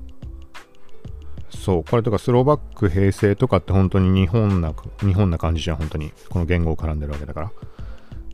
[1.51, 6.13] そう、これとかスローバック平成とかって本当に日本な、日本な感じじゃん、本当に。
[6.29, 7.53] この言語を絡んでるわけだから。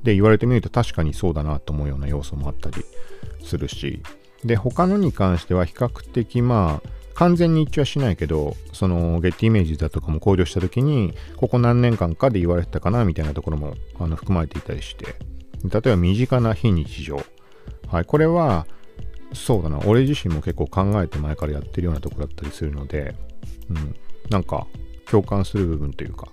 [0.02, 2.84] で、言われてみると確かにそうだなと思うような要素もあったり
[3.42, 4.02] するし。
[4.44, 15.14] で、他のに関しては比較的まあ、完全に一致はしないけど、そのゲッティイメージだとかも考慮したときに、ここ何年間かで言われてたかなみたいなところもあの含まれていたりして、
[15.64, 17.22] 例えば身近な非日常。
[17.88, 18.66] はい、これは
[19.34, 23.14] そうだな、俺自身も結構考えて前からやってるようなとこだったりするので、
[23.68, 23.94] うん、
[24.30, 24.66] なんか
[25.10, 26.28] 共感する部分というか。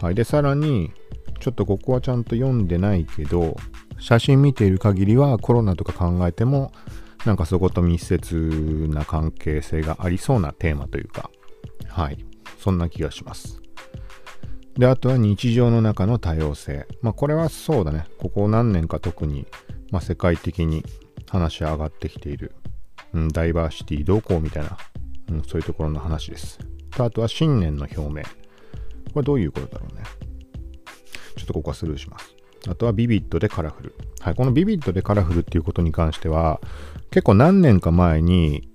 [0.00, 0.14] はい。
[0.14, 0.92] で、さらに、
[1.40, 3.56] ちょっとここはちゃんと読んでないけど、
[3.98, 6.72] 写真見ている限りはコロナとか考えても、
[7.24, 11.30] なんかそこと密接な関係性がありそうなテーマというか、
[11.88, 12.24] はい。
[12.58, 13.60] そんな気がします。
[14.76, 16.86] で、あとは日常の中の多様性。
[17.00, 18.06] まあこれはそうだね。
[18.18, 19.46] ここ何年か特に、
[19.90, 20.84] まあ、世界的に
[21.36, 22.54] 話上がってきている、
[23.14, 24.76] うん、ダイバーシティどうこみたいな、
[25.30, 26.58] うん、そういうところの話です。
[26.90, 28.22] とあとは信念の表明。
[29.12, 30.02] これどういうことだろうね。
[31.36, 32.34] ちょっとここはスルーします。
[32.68, 33.94] あとはビビッドでカラフル。
[34.20, 36.60] はい、このビビッドでカラフルっていうことに関しては、
[37.10, 38.68] 結構何年か前に、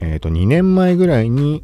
[0.00, 1.62] えっ、ー、と、2年前ぐらいに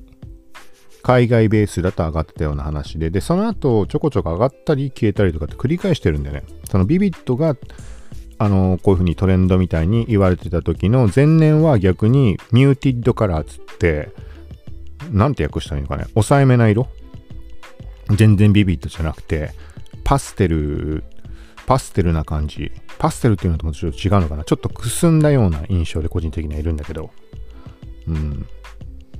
[1.03, 6.45] 海外ベースだと上がってたような話で、で、その後ちょこちょこ上がったり消えたりとかって繰り返してるんだよね。
[6.71, 7.57] そのビビッドが
[8.45, 14.09] あの、こういう風にトレンドみたいに言われてた時の前年は逆に muted color っつって、
[15.13, 16.07] なんて訳したらいいのかね。
[16.15, 16.89] 抑えめな色？
[18.17, 19.53] 全然ビビッドじゃなくて、
[20.03, 21.05] パステル、
[21.67, 22.73] パステルな感じ。
[22.99, 24.43] パステルっていうのともちょっと違うのかな？
[24.43, 27.11] ちょっとくすんだような印象で個人的にはいるんだけど。
[28.09, 28.47] うん。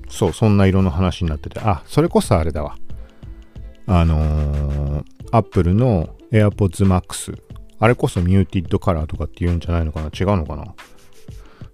[0.09, 1.61] そう、そんな色の話になってて。
[1.61, 2.77] あ、それこそあれだわ。
[3.87, 7.37] あのー、Apple の AirPods Max
[7.83, 10.07] あれこそミューティッドカラーとかって言うんじゃないのかな？
[10.07, 10.73] 違うのかな？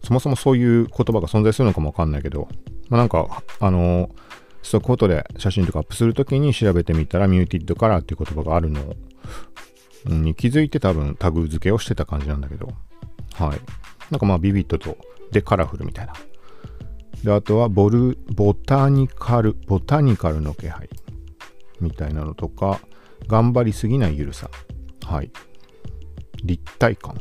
[0.03, 2.49] そもそもそういう言葉が存在するのかもわかんないけど、
[2.88, 4.11] まあ、なんか、あのー、
[4.62, 8.94] ストックフォトで写真とかアップするときに調べてみたらミューティッドカラーっていう言葉があるの
[10.07, 12.68] に気づいて多分タグ付けをしてた感じなんだけど、
[13.35, 13.61] はい。
[14.11, 14.97] なんかまあビビットと
[15.31, 16.14] でカラフルみたいな。
[17.23, 20.88] で、あとはボル、ボタニカル、ボタニカルの気配
[21.83, 22.81] みたいなのとか、
[23.27, 24.49] 頑張りすぎないゆるさ。
[25.05, 25.31] はい。
[26.44, 27.20] 立体感、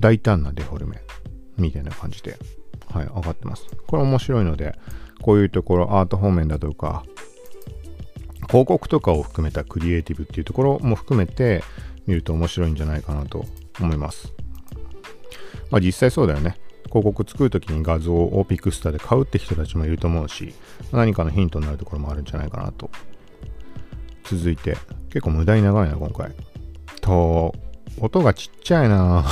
[0.00, 1.00] 大胆なデフォルメ
[1.56, 2.38] みたいな感じで、
[2.90, 3.66] はい、上がってます。
[3.86, 4.78] これ面白いので、
[5.22, 7.04] こういうところ、アート方面だとか、
[8.48, 11.62] 広告とかを含めたクリエイティブっていうところも含めて
[12.06, 13.44] 見ると面白いんじゃないかなと
[13.78, 14.32] 思います。
[15.70, 16.56] まあ実際そうだよね。
[16.86, 20.54] 広告作るときに画像をピクスタで買うって人たちもいると思うし、
[20.92, 22.90] 何かのヒントになるところもあるんじゃないかなと。
[24.24, 24.76] 続いて、
[25.10, 26.32] 結構無駄に長いな、今回。
[27.08, 27.54] と、
[28.00, 29.24] 音がちっちゃいな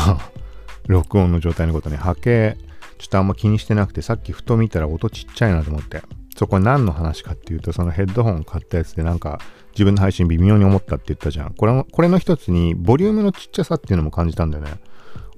[0.89, 2.57] 録音の状態のことに波形、
[2.99, 6.03] ちょっとあんま気にしてなくて、さっきふと見たら音ちっちゃいなと思って。
[6.37, 9.41] そこは何の話かっていうと、そのヘッドホン買ったやつでなんか
[9.73, 11.55] 自分の配信微妙に思ったって言ったじゃん。
[11.55, 14.73] これこれの一つにボリュームのちっちゃさっていうのも感じたんだよね。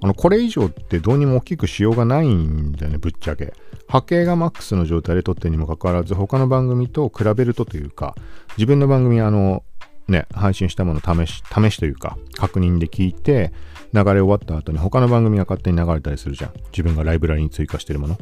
[0.01, 3.53] あの、これ以上ってどうにも大きくしようがないんだよね、ぶっちゃけ。
[3.87, 8.15] 波形がマックスの状態で撮ってるにもかかわらず、他の番組と比べるとというか、
[8.57, 9.63] 自分の番組、あの、
[10.09, 13.51] ね、配信したもの試し、試しというか、確認で聞いて、
[13.93, 16.53] 流れ終わった後に他の番組が勝手に流れたりするじゃん。
[16.71, 18.17] 自分がライブラリに追加してるもの。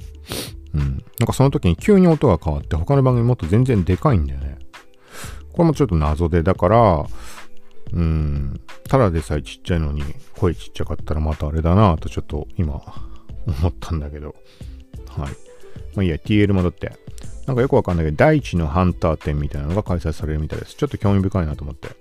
[0.76, 1.04] うん。
[1.20, 4.58] なんかその時に急に音が変わって他の番組もっと全然でかいんだよね。
[5.52, 7.06] これもちょっと謎で、だから、
[7.94, 10.04] うん、ただでさえちっちゃいのに
[10.36, 12.82] 声ちっちゃかったらまたあれだなとちょっと今
[13.46, 14.36] 思ったんだけど。
[15.08, 15.30] はい。
[15.96, 16.92] まあいいや、TL 戻って。
[17.48, 20.76] なんかよくわかんないけど、第一のハンター展みたいなのが開催されるみたいです。
[20.76, 21.88] ちょっと興味深いなと思って。
[21.88, 21.96] ちょっ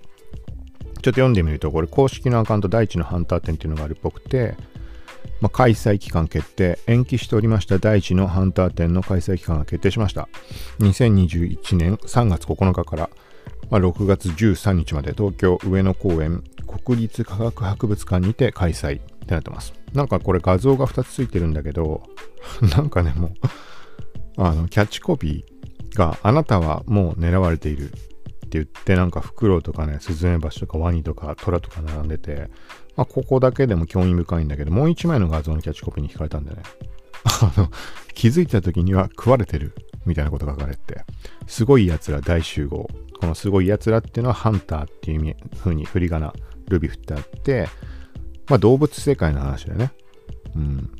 [1.01, 4.55] と読んでみると、これ公式のアカウント第一のハンター展っていうのがあるっぽくて、
[5.39, 10.27] まあ、開催期間決定、延期しておりました第一のハンター展の開催期間が決定しました。
[10.79, 13.09] 2021年3月9日から
[13.69, 16.43] まあ、6月13日まで東京上野公園
[16.85, 19.73] 国立科学博物館にて開催ってなってます。
[19.93, 22.03] なんかこれ画像が2つついてるんだけど、
[22.75, 23.31] なんかね、もう
[24.37, 32.49] あの、キャッチコピーがあなたはもう狙われているって言って、なんかフクロウとかね、スズメバチとかワニとかトラとか並んでて、
[32.95, 36.63] まあ、ここだけでも興味深いんだけど、もう一枚の画像のキャッチコピーに惹かれたんだよね。
[37.25, 37.69] あの、
[38.13, 39.73] 気づいた時には食われてる
[40.05, 41.03] みたいなことが書かれて、
[41.47, 42.87] すごい奴ら大集合。
[43.19, 46.33] このすごい奴らっていうのはハンターっていう風に振り仮名、
[46.69, 47.67] ルビ振ってあって、
[48.47, 49.91] まあ動物世界の話だよね。
[50.55, 50.91] うん。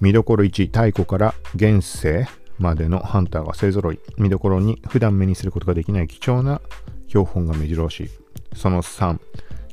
[0.00, 2.26] 見どころ1、太古から現世
[2.60, 3.98] までのハンターが勢揃い。
[4.18, 6.60] 見どころに普段目にすることができない貴重な
[7.08, 8.10] 標本が目白押し。
[8.54, 9.18] その3、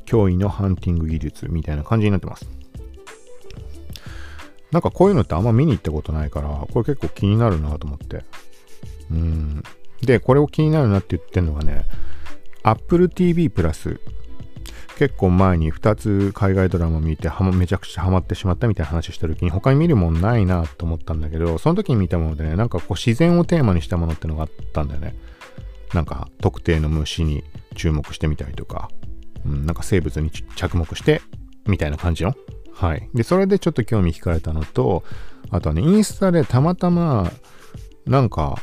[0.06, 2.48] 脅威のハンティング技術みたいな感じになってます。
[4.72, 8.24] なんかこういうのってあんま見に行ったことないから、これ結構気になるなと思って。
[9.10, 9.62] うん。
[10.02, 11.84] で、これを気になるなって言ってるのがね、
[12.62, 14.00] Apple TV プラス。
[14.98, 25.14] 結構前に2つ海外ドラマ見ては、めちゃくちゃハマってしまったみたいな話した時に他に見るもんないなと思ったんだけど、その時に見たものでね、なんかこう自然をテーマにしたものってのがあったんだよね。
[25.94, 27.44] なんか特定の虫に
[27.76, 28.90] 注目してみたりとか、
[29.46, 31.22] うん、なんか生物に着目して
[31.66, 32.34] みたいな感じの。
[32.74, 33.08] はい。
[33.14, 35.04] で、それでちょっと興味惹かれたのと、
[35.50, 37.30] あとはね、インスタでたまたま、
[38.04, 38.60] なんか、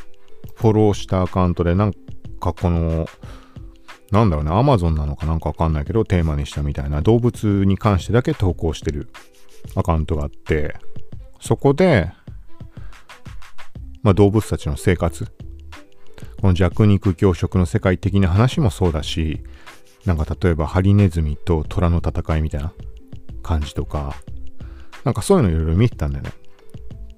[0.54, 1.92] フォローしたアカウントで、なん
[2.40, 3.08] かこの、
[4.10, 9.10] なんだろうね、アマゾンなのかなんかわかんないけど、テーマにしたみたいな動物に関してだけ投稿してる
[9.74, 10.76] アカウントがあって、
[11.40, 12.12] そこで、
[14.02, 15.26] まあ、動物たちの生活、
[16.40, 19.42] この弱肉強食の世界的な話もそうだし、
[20.04, 22.72] なんか例えばハリネズミと虎の戦いみたいな
[23.42, 24.14] 感じとか、
[25.04, 26.30] なんかそういうのいろいろ見てたんだよね。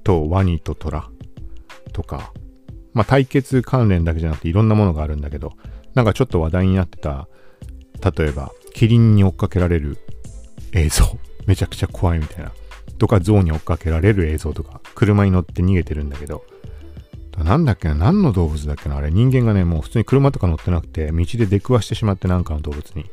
[0.05, 1.11] と、ワニと虎
[1.92, 2.33] とか、
[2.94, 5.53] まあ、対決関連だけじゃなくていろんなものがあるんだけど、
[5.98, 7.26] なんかちょっと話題になってた、
[8.16, 9.98] 例えば、キリンに追っかけられる
[10.72, 12.52] 映像、めちゃくちゃ怖いみたいな、
[12.98, 16.44] とか象に追っかけられる映像とか、車に乗って逃げてるんだけど、
[17.37, 23.06] なんだっけな、何の動物だっけな、あれ人間がね、もう普通に車とか乗ってなくて、道で出くわしてしまってなんかの動物に。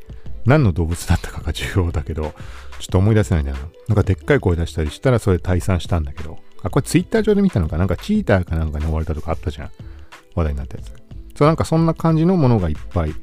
[0.44, 3.62] 何の動物だったかが 重要だけど、ちょっと思い出せないんだよな。
[3.88, 9.70] なんかでっかい声出したりしたらそれ退散したんだけど、あ、これツイッター上で見たのかなんかチーターかなんかに追われたとかあったじゃん。
[10.36, 11.05] 話題になったやつ。
[11.36, 13.14] そうなんかそんな感じのものがいっぱい、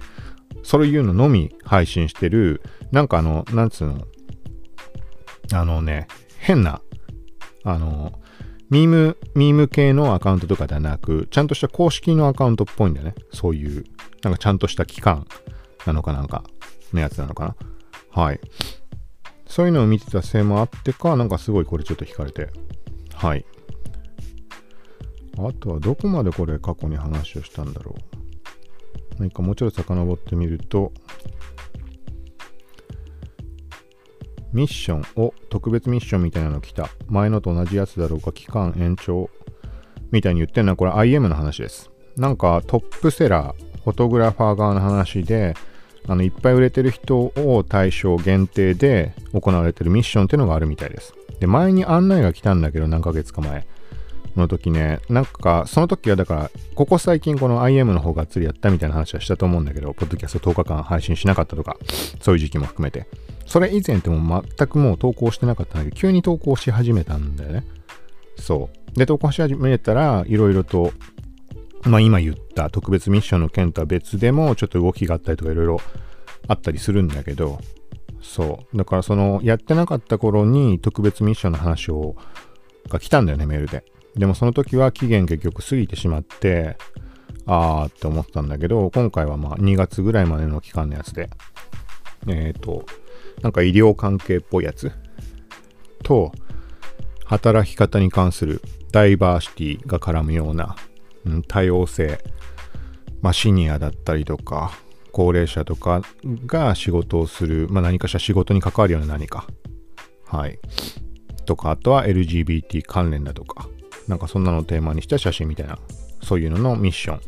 [0.61, 4.05] そういうののみ配信してる、なんかあの、なんつうの、
[5.51, 6.81] あのね、変な、
[7.63, 8.13] あの、
[8.69, 13.15] ミーム、ミーム系のアカウントとかではなく、ちゃんとした公式のアカウントっぽいんだよね。
[13.31, 13.83] そういう、
[14.23, 15.27] なんかちゃんとした機関
[15.85, 16.43] なのかなんか
[16.93, 17.55] のやつなのかな。
[18.23, 18.39] はい。
[19.47, 22.49] そういうのを見てたせいもあってか、なんかすごいこれちょっと惹かれて、
[23.13, 23.45] はい。
[25.37, 29.19] あとはどこまでこれ過去に話をしたんだろう。
[29.19, 30.91] 何かもうちょっと遡ってみると、
[34.51, 36.89] ミッションを特別ミッションみたいなの来た。
[37.07, 39.29] 前のと同じやつだろうか、期間延長
[40.11, 41.89] みたいに言ってるのはこれ IM の話です。
[42.15, 45.55] なんかトップセラー、フォトグラファー側の話で、
[46.07, 51.13] あのいっぱい売れてる人を対象限定で行われてるミッションっていうのがあるみたいです。
[51.39, 53.65] で、前に案内が来たんだけど、何ヶ月か前
[54.39, 61.77] の時ね、なんか、その時はだから、ここ最近この IM の方がっつりやったみたいな話はしたと思うんだけど、ポッドキャスト10日間配信しなかったとか、
[62.21, 63.07] そういう時期も含めて。
[63.45, 67.63] それ以前っても全くもう投稿してなかったんだけど、急に投稿し始めたんだよね。
[68.37, 68.97] そう。
[68.97, 70.91] で、投稿し始めたら、いろいろと、
[71.83, 75.81] まあ今言った特別ミッションの件とは別でも、ちょっと動きがあったりとかいろいろ
[76.47, 77.59] あったりするんだけど、
[78.21, 78.77] そう。
[78.77, 82.15] だからその、やってなかった頃に特別ミッションの話を、
[82.89, 83.83] が来たんだよね、メールで。
[84.15, 86.77] でもその時は期限結局過ぎてしまって、
[87.45, 91.29] あーって思ったんだけど、今回はまあ2月ぐらいまでの期間のやつで、
[92.27, 92.85] えっ、ー、と、
[93.41, 94.91] なんか医療関係っぽいやつ？
[96.03, 96.31] と、
[97.25, 98.61] 働き方に関する
[98.91, 100.75] ダイバーシティが絡むような、
[101.25, 102.19] うん、多様性、
[103.21, 104.73] まあ、シニアだったりとか、
[105.11, 106.01] 高齢者とか
[106.45, 109.47] が仕事をする、まあ、何かしら仕事に関わるような何か。
[110.25, 110.59] はい。
[111.45, 113.67] とか、あとは LGBT 関連だとか、
[114.07, 115.79] なんかそんなのをテーマにした写真みたいな、
[116.21, 117.21] そういうののミッション。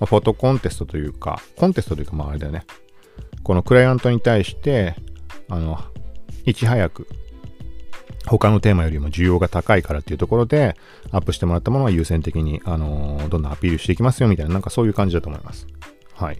[0.00, 2.64] ま、フォトコンテストというか、コンテストというか、まああれだよね。
[3.42, 4.94] このクライアントに対して、
[5.48, 5.78] あの、
[6.44, 7.06] いち早く
[8.26, 10.76] 他のテーマよりも需要が高いからっていうところで、
[11.10, 15.66] アップしてもらったものは優先的に、あのー、どんどんアピールしていきますよみたいな、なんかそういう感じだと思います。
[16.14, 16.38] はい。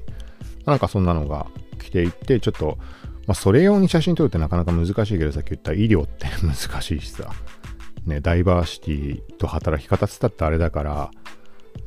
[0.64, 1.46] なんかそんなのが
[1.80, 2.78] 来ていて、ちょっと、
[3.26, 7.30] まあ、それ用に写真撮るってなかなか難しいけど、さっき言った医療って 難しいしさ、
[8.06, 11.10] ね、ダイバーシティと働き方つったってあれだから、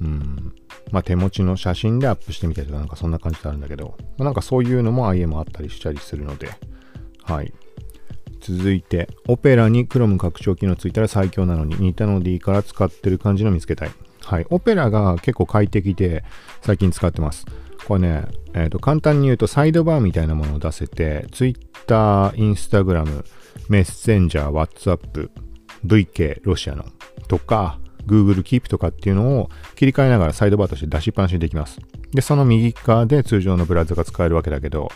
[0.01, 0.55] うん、
[0.91, 6.49] まあ手持ちの写真でアップしてみたりとか、なんかそんな感じであるんだけど、まあ、なんかそういうのも IM あったりしたりするので、
[7.24, 7.53] はい。
[8.41, 13.91] 続いて、オペラに Chrome 拡張機能ついたら最強なのに似たのでいいから使ってる感じの見つけたい。
[14.22, 14.45] はい。
[14.51, 16.24] オペラが結構快適で
[16.61, 17.45] 最近使ってます。
[17.88, 23.26] これね、えー、と簡単に言うとサイドバーみたいなものを出せて、Twitter、Instagram、
[23.70, 25.30] メッセンジャー、WhatsApp、
[25.86, 26.86] VK、ロシアの
[27.28, 31.80] とか、Google Keep とかっていうのを切り替えながらサイドバーとして出しっぱなしにできます。
[32.12, 34.92] で、その右側で通常のブラウザが使えるわけだけど、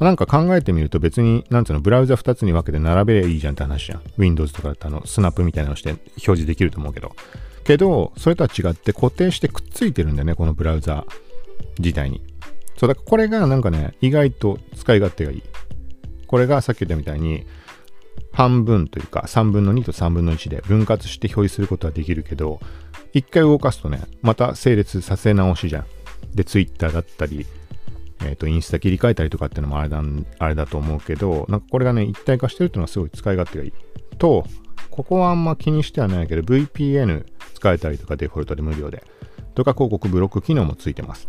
[0.00, 4.02] なんか考えてみると別に、なんつうの、ブラウザ2つに分けて並べりゃいいじゃんって話じゃん。
[4.18, 7.14] Windows とかだとあの、スナップみたいなのして表示できると思うけど。
[7.64, 11.04] けど、それとは違って固定してくっついてるんだよね、このブラウザ
[11.78, 12.22] 自体に。
[12.76, 15.42] そう、だからこれがなんかね、意外と使い勝手がいい。
[16.26, 17.46] これがさっき言ったみたいに、
[18.32, 22.60] 半分というか3分の2と3分の1で分割して表示することはできるけど、
[23.12, 25.86] 一回動かすとね、また整列させ直しじゃん。
[26.34, 27.46] で、Twitter だったり、
[28.22, 30.02] えっ、ー、と、インスタ切り替えたりとかっていうのもあれだ
[30.38, 33.72] あれだと思うけど、なんかこれがね、一体化してるっていうのはすごい使い勝手がいい。
[34.18, 34.44] と、
[34.90, 39.04] ここはあんま気にしてはないけど、VPN 使えたりとかデフォルトで無料で。
[39.54, 41.28] とか広告ブロック機能もついてます。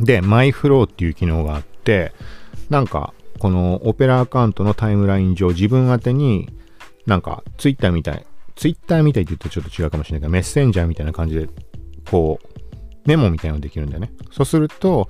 [0.00, 2.12] で、MyFlow っていう機能があって、
[2.68, 6.50] なんか、このオペラアカウントのタイムライン上、自分宛てに
[7.06, 11.48] なんか Twitter みたい、Twitter みたいって言うとちょっと違うかもしれないけど、メッセンジャーみたいな感じで、
[12.10, 12.60] こう、
[13.06, 14.12] メモみたいなのできるんだよね。
[14.30, 15.08] そうすると、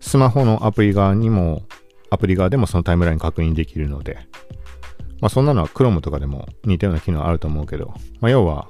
[0.00, 1.62] スマホのアプリ側にも、
[2.10, 4.18] アプリ側でもそのタイムライン確認できるので、
[5.20, 8.68] まあそんなのは Chrome とかでも似たような機能あると思うけど、まあ要は、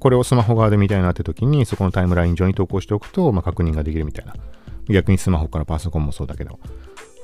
[0.00, 4.34] これをスマホ側で見たいなって時に、そこのタイムライン上に投稿しておくと、まあ確認ができるみたいな。
[4.88, 6.58] 逆にスマホからパソコンもそうだけど。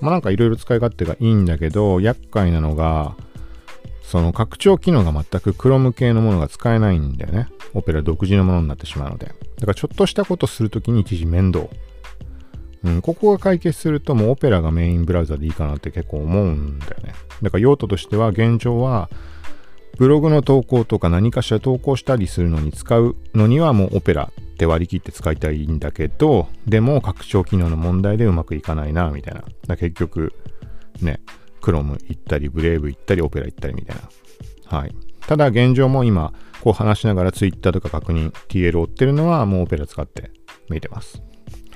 [0.05, 3.17] まあなんかいろいろ使い勝手がいいんだけど、厄介なのが、
[4.03, 7.49] その拡張機能が全く Chrome 系のものが使えないんだよね。
[7.73, 9.29] オペラ独自のものになってしまうので。
[9.29, 11.69] だからちょっとしたことするときに一時面倒。
[12.85, 17.15] うん、ここが解決するともうオペラがメインブラウザでいいかなって結構思うんだよね。
[17.41, 19.09] だから用途としては現状は
[19.97, 29.45] ブログの投稿とか何かしら投稿したりするのに使うのにはもうオペラって割り切って使いたいんだけど、でも拡張機能の問題でうまくいかないな、みたいな。
[29.67, 30.33] だ結局、
[31.03, 31.21] ね、
[31.61, 34.79] Chrome 行ったり、Brave 行ったり、オペラ行ったりみたいな。
[34.79, 34.95] はい。
[35.27, 36.33] ただ現状も今、
[36.63, 40.31] こう話しながら Twitter とか確認、TL 追ってるのはもうオペラ使って
[40.71, 41.23] 見てます。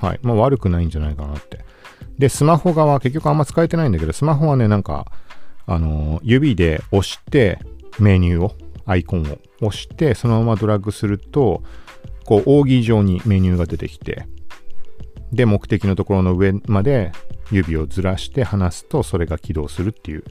[0.01, 0.21] はい。
[0.23, 1.65] まあ悪くないんじゃないかなって。
[2.19, 5.11] で、スマホ側、結局あんま使えてないんだけど、スマホはね、なんか、
[5.67, 7.59] あのー、指で押して、
[7.99, 8.55] メニューを、
[8.87, 11.63] アイコンを押して、そのままドラッグすると、
[12.29, 14.27] こう、扇状にメニューが出てきて、
[15.33, 17.11] で、目的のところの上まで
[17.51, 20.25] 指をずらして離すと、それが起動するっていう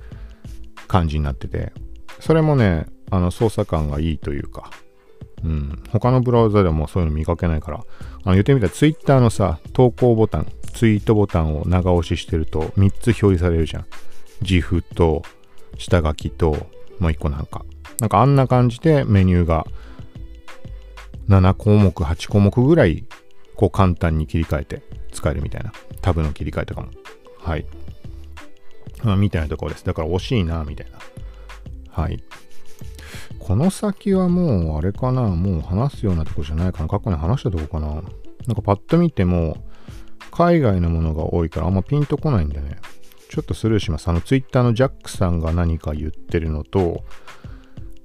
[0.87, 1.73] 感じになってて、
[2.19, 4.69] それもね、あの、操作感がいいというか、
[5.43, 13.85] うん、他のブラウザでもそういうの見かけないから、あの言ってみたら Twitter のさ、投稿ボタン、ツイートボタンを長押ししてると3つ表示されるじゃん。
[14.43, 15.23] GIF と
[15.79, 16.51] 下書きと
[16.99, 17.65] もう1個なんか。
[17.99, 19.65] なんかあんな感じでメニューが
[21.29, 23.05] 7項目、8項目ぐらい
[23.55, 25.71] こう簡単に切り替えて使えるみたいな。
[26.01, 26.89] タブの切り替えとかも。
[27.39, 27.65] はい。
[29.03, 29.85] まあ、みたいなところです。
[29.85, 30.99] だから惜しいな、みたいな。
[31.89, 32.23] はい。
[33.39, 36.89] この先はもうあれかな、もう話すようなとこじゃないかな。
[36.89, 37.87] 過去に話したとこかな。
[37.87, 38.01] なん
[38.55, 39.57] かパッと見ても、
[40.31, 42.77] 海外のものが多いからあんまピンとこないんだよね。
[43.29, 44.07] ちょっとスルーします。
[44.07, 47.03] あの、ツイッターのジャックさんが何か言ってるのと、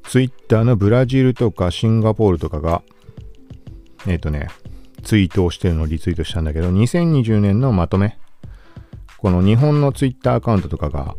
[0.04, 2.82] ツイッターのブラジルとかシンガポールとかが、
[4.06, 4.48] えっ、ー、とね、
[5.02, 8.18] ツイートをしてるのをリツイートしたんだけど、2020年のまとめ。
[9.18, 11.14] この日本のツイッターアカウントとかが、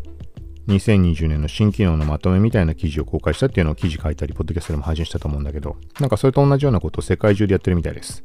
[0.67, 8.23] 2020年の新機能のまとめみたいな記事を公開したっていうのを記事書いたり、ポッドキャストでも配信したと思うんだけど、なんかそれと同じようなことを世界中でやってるみたいです。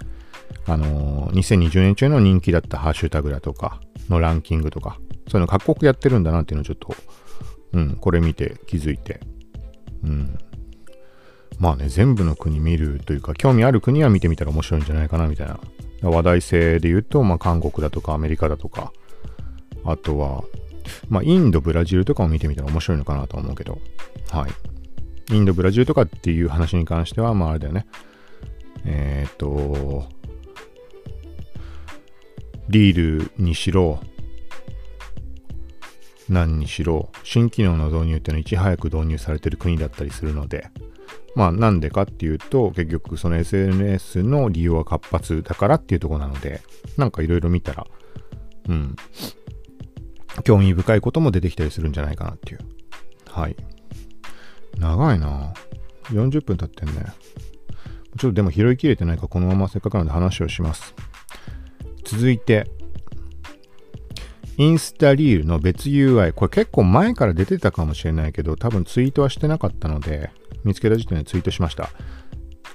[0.66, 4.98] あのー、2020年中の人気だったハッシュタグだとかのランキングとか、
[5.28, 6.94] そういうの各国やってるんだなっていうのをちょっと、
[7.72, 9.20] うん、これ見て気づいて、
[10.04, 10.38] うん。
[11.58, 15.58] まあね、全部の国見るというか、興味ある国は見てみたら面白いんじゃないかなみたいな。
[16.02, 18.92] 話題性で言うと、まあ韓国だとかアメリカだとか、
[19.84, 20.44] あとは、
[21.08, 23.78] まあインド、ブラジルとかも見てみたら面白いのかなと思うけど、
[24.30, 25.34] はい。
[25.34, 27.86] インド、ブラジルとかっていう話に関しては、まああれだよね。
[28.84, 30.06] えっ、ー、と、
[32.68, 34.00] リールにしろ、
[36.28, 40.68] 何にしろ、新機能の導入っていうのはいち早く導入されてる国だったりするので、
[41.34, 46.60] まあなんでかっていうと、結局その SNS の利用は活発だからっていうとこなので、
[46.96, 47.86] なんかいろいろ見たら、
[48.68, 48.96] うん、
[50.44, 52.60] 興味深いことも出てきたりするんじゃないかなっていう。
[53.30, 53.56] はい。
[54.78, 55.52] 長いな
[56.04, 57.06] 40分経ってんね。
[58.18, 60.94] ちょっとでも拾いきれてないかこのまませっかくなので話をします。
[62.04, 62.70] 続いて、
[64.58, 66.32] インスタリールの別 UI。
[66.32, 70.30] これ結構前から出てたかもしれないけど、多分ツイートはしてなかったので、
[70.64, 71.90] 見つけた時点でツイートしました。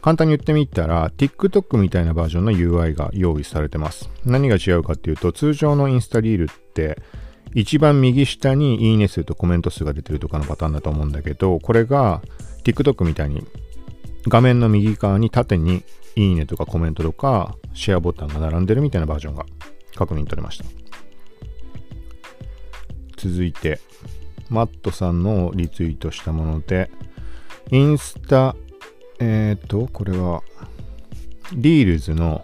[0.02, 4.10] 簡単に言ってみたら、TikTok みたいなバージョンの UI が用意されてます。
[4.26, 7.02] 何が違うかっていうと、通常のインスタリールって、
[7.54, 12.22] 一番右下にいいね数とコメント数が出てるとかのパターンだと思うんだけど、これが
[12.64, 13.46] TikTok みたいに
[14.28, 15.84] 画面の右側に縦に
[16.16, 19.46] いいねとかコメントとかシェアボタンが並んでるみたいなバージョンが
[19.96, 20.83] 確認取れました。
[23.30, 23.80] 続いて、
[24.50, 26.92] マットさんのリツイートしたもので、
[27.72, 28.56] インスタ、
[29.20, 30.44] えっ、ー、と、これは、
[31.54, 32.44] リールズの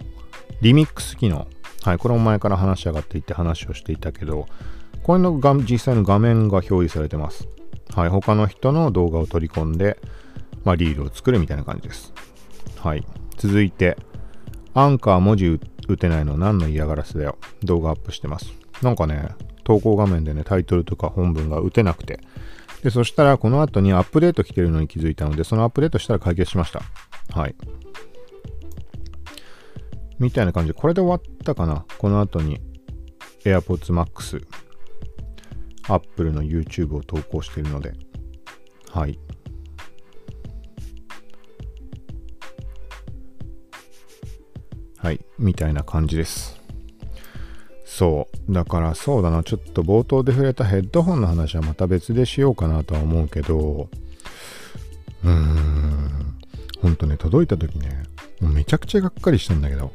[0.62, 1.46] リミックス機能。
[1.82, 4.46] はい、これも前から話し上がっていて話をしていたけど、
[5.02, 7.46] これのが実際の画面が表示されてます。
[7.94, 9.98] はい、他の人の動画を取り込んで、
[10.64, 12.12] まあ、リールを作るみたいな感じです。
[12.78, 13.06] はい。
[13.36, 13.98] 続いて、
[14.72, 17.36] アンカー文字打てないの何の嫌がらせだよ。
[17.62, 18.52] 動画アップしてます。
[18.82, 19.28] なんかね、
[19.70, 22.18] 投稿画面でね、タイトルとか本文が打てなくて。
[22.82, 26.82] で、そしたらこの後にアップデート来てるのに気づいたので、そのアップデートしたら解決しました。
[27.32, 27.54] はい。
[30.18, 31.84] みたいな感じで、これで終わったかな？
[31.98, 32.58] この後に
[33.44, 34.44] AirPods Max、
[35.86, 37.92] Apple の YouTube を投稿しているので、
[38.90, 39.20] はい。
[44.96, 46.59] はい、みたいな感じです。
[47.90, 48.52] そう。
[48.52, 49.42] だからそうだな。
[49.42, 53.88] ちょっと冒頭で触れたヘッドホンの話はまた別でしようかなとは思うけど、
[55.24, 56.36] うーん。
[56.80, 58.04] ほんとね、届いた時ね、
[58.40, 59.90] めちゃくちゃがっかりしたんだけど、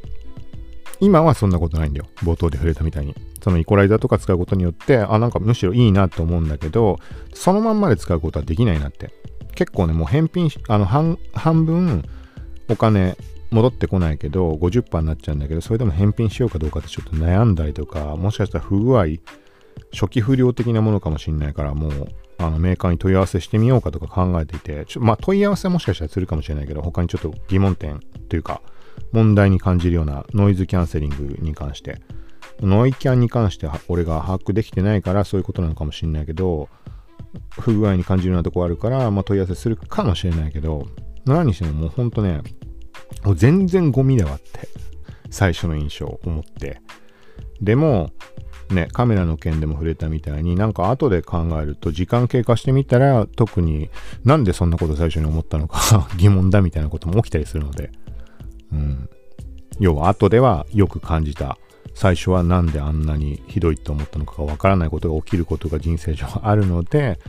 [1.00, 2.06] 今はそんなことないんだよ。
[2.18, 3.16] 冒頭で触れたみたいに。
[3.42, 7.00] そのイコライザーとか使うことによって、あ、なんかむしろいいなと思うんだけど、
[7.34, 9.12] そのまんまで使うことはできないなって。
[9.56, 11.18] 結構ね、もう返品あの、半
[11.66, 12.04] 分
[12.68, 13.18] お金
[13.52, 19.06] 戻ってこないけど、50%になっちゃうんだけど、それでも返品しようかどうかってちょっと悩んだりとか、もしかしたら不具合、
[19.92, 28.62] 初期不良的なものかもしれないから、もう、あのメーカーに問い合わせしてみようかとか考えていて、ちょまあ問い合わせもしかしたらするかもしれないけど、他にちょっと疑問点というか、
[29.12, 32.02] 問題に感じるようなノイズキャンセリングに関して、
[32.62, 36.70] ノイキャンに関しては俺が把握できてないからそういうことなのかもしれないけど、
[37.52, 40.88] 不具合に感じるようなとこあるから、まあ、問い合わせするかもしれないけど、
[41.26, 42.42] 何にしてももうほんとね、
[43.24, 44.68] もう全然ゴミだわって、
[45.30, 46.82] 最初の印象を思って。
[47.62, 48.12] でも、
[48.70, 53.90] ね、カメラの件でも触れたみたいになんか後で考えると時間経過してみたら特に
[54.24, 57.92] なんでそんなこと最初に思ったのか 疑問だみたいなことも起きたりするので、
[58.72, 59.10] うん。
[59.80, 61.58] 要は後ではよく感じた。
[61.94, 67.20] 最初はなんであんなにひどいと思ったのかがわからないことが起きることが人生上あるので、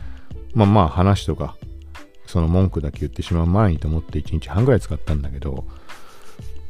[0.53, 1.55] まあまあ話とか
[2.27, 5.65] その文句だけ言ってしまう前にと思って1日半ぐらい使ったんだけど、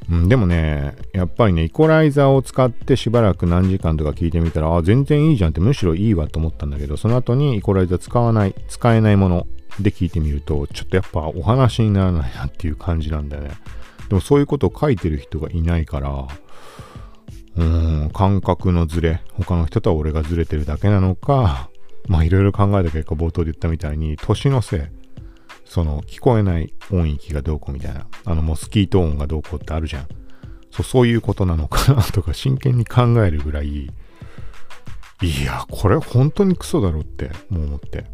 [0.09, 9.47] うん、でもね、やっぱりね、イコライザーを使ってしばらく何時間とか聞いてみたら、あ、全然いいじゃんってむしろいいわと思ったんだけど、その後にイコライザー使わない、使えないもの
[9.81, 13.51] で聞いてみると、ちょっとやっぱお話にならないなっていう感じなんだよね。
[14.07, 16.27] でもそういうことを書いてる人がいないから、
[17.57, 21.69] うん、感覚のズレ、他の人とは俺がずれてるだけなのか、
[22.07, 24.81] まあいろいろ考えた結果冒頭で言ったみたいに、年のせい、
[25.67, 30.07] その聞こえない音域がどうこうみたいな、あのモスキート音がどうこうってあるじゃん。
[30.71, 33.67] そう、そういうことなのかなとか真剣に考えるぐらい、
[35.21, 38.05] いや、これ本当にクソだろってもう思って。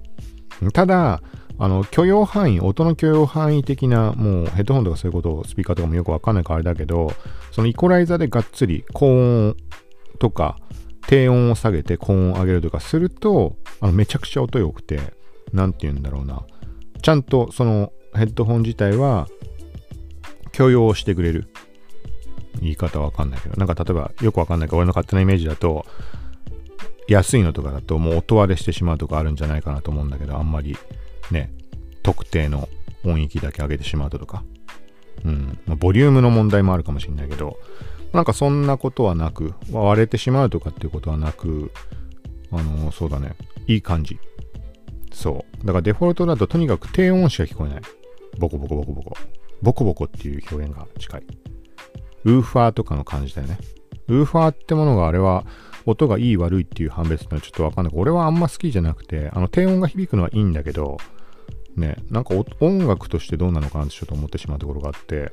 [0.72, 1.22] ただ、
[1.60, 7.14] あの許容範囲音の許容範囲的なもうヘッドホンとかそういうことをスピーカーとかもよくわかんないからあれだけど
[7.52, 9.06] そのイコライザーでがっつり高
[9.52, 9.56] 音
[10.20, 10.58] とか
[11.08, 15.00] 低音を下げて高音を上げるとかするとあのめちゃくちゃ音良くて
[15.52, 16.44] 何て言うんだろうな
[17.04, 19.28] ちゃんとそのヘッドホン自体は
[20.52, 21.48] 許容してくれる。
[22.62, 23.58] 言い方わかんないけど。
[23.58, 25.86] なんか例えばよくわかんないか俺の勝手なイメージだと
[27.08, 30.78] 安いのとかだともう音割れしてしまうとかあるんじゃないかなと思うんだけどあんまり
[31.30, 31.52] ね
[32.04, 32.70] 特定の
[33.04, 34.44] 音域だけ上げてしまうとか。
[35.26, 37.58] うん、まあ、ボリュームの問題もあるかもしれないけど
[38.12, 41.72] なんかそんなことはなく割れてしまうとかっていうことはなく
[42.52, 43.36] あのそうだね。
[43.68, 44.20] いい感じ。
[45.14, 45.66] そう。
[45.66, 47.82] だからデフォルトだととにかく低音しか聞こえない。
[48.38, 49.18] ボコボコボコボコ。
[49.62, 51.24] ボコボコっていう表現が近い。
[52.26, 53.58] ウーファーとかの感じだよね。
[54.08, 55.46] ウーファーってものがあれは
[55.86, 57.94] 音がいい悪いっていう判別ってのはちょっとわかんない。
[57.96, 60.98] 俺はあんま好きじゃなくてあの低音が響くのはいいんだけど
[61.76, 65.32] ねなんか音楽としてどうなのかなってちょっと思ってしまうところがあって。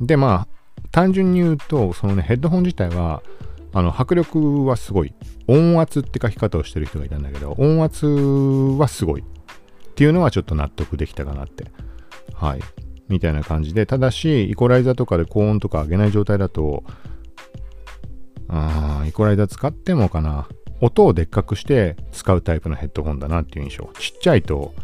[0.00, 0.48] でまあ
[0.92, 3.22] 単純に言うとそのねヘッドホン自体は
[3.76, 5.12] あの迫力はすごい
[5.48, 9.24] 音圧って書き方をしてる人がいたんだけど音圧はすごいっ
[9.94, 11.66] ていうのはちょっと納得できたかなって
[12.32, 12.60] はい
[13.08, 16.84] みたいな感じでただしイコライザーとかで高音とか上げない状態だと
[18.48, 20.48] あイコライザー使ってもかな。
[20.80, 23.90] 音をでっかくして使うタイプのヘッドホンだなっていう印象。
[23.98, 24.74] ちっちゃいと、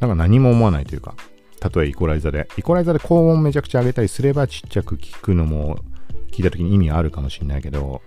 [0.00, 1.14] なんか何も思わないというか、
[1.60, 2.48] たとえイコライザーで。
[2.56, 5.78] イコライザーで高音めちゃくちゃ上げたりすればちっちゃく聞くのも
[6.32, 8.02] 聞いた時に意味あるかもしれないけど、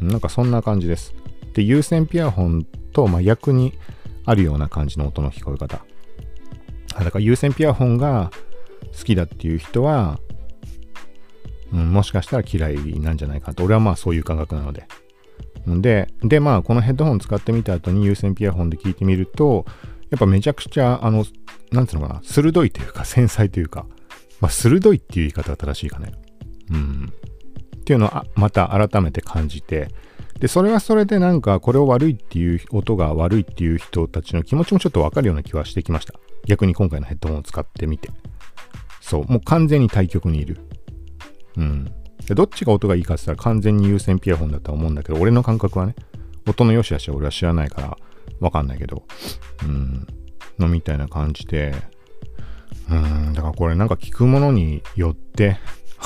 [0.00, 1.14] なんかそんな感じです。
[1.54, 3.72] で、有線ピアホンと真逆に
[4.24, 5.84] あるような感じの音の聞こえ方。
[6.98, 8.30] だから有線ピアホンが
[8.96, 10.20] 好きだっていう人は、
[11.72, 13.64] うん、もしかしたら嫌いなんじゃないかと。
[13.64, 14.86] 俺はまあそういう感覚なので。
[15.66, 19.64] で、で、まあこのヘッドホン使ってみた後に有線ピアホンで聞いてみると、
[20.10, 21.24] やっぱめちゃくちゃ、あの、
[21.72, 23.86] なんつうのかな、鋭いというか繊細というか、
[24.40, 26.12] まあ鋭いっていう言い方が正しいかね。
[26.70, 27.12] うん。
[27.84, 29.88] っていうのはまた改めて感じて、
[30.40, 36.14] で、それはそれでなんかこれを悪いっていう音が悪いっていう人たちの気持ちもちょっとわかるような気はしてきました。
[36.46, 38.08] 逆に今回のヘッドホンを使ってみて。
[39.02, 40.58] そう、もう完全に対極にいる。
[41.58, 41.84] うん。
[42.26, 45.94] でどっちが音がいいかって言ったら完全に有線ピアホンだとは思うんだけど、俺の感覚はね、
[46.48, 47.98] 音の良し悪しは俺は知らないから
[48.40, 49.04] わかんないけど、
[49.62, 50.06] うん、
[50.58, 51.74] のみたいな感じで、
[52.90, 55.58] うん、だからこれなんか聞くものによって、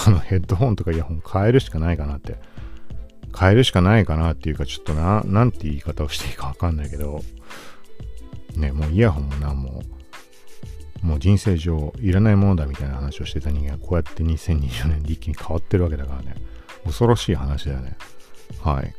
[0.07, 2.37] あのヘッドホンとかイヤホン変えるしかないかなって。
[3.39, 7.23] 変えるしかないかなっていうか、ちょっとな、なんて言い方をしていいかわかんないけど、
[8.57, 9.83] ね、もうイヤホンもな、も
[11.03, 16.35] う、もう人生上いらないものだみたいな話をしてた人間がこうやって2020年で一気に変わってるわけだからね。
[16.85, 17.97] 恐ろしい話だよね。
[18.61, 18.95] はい。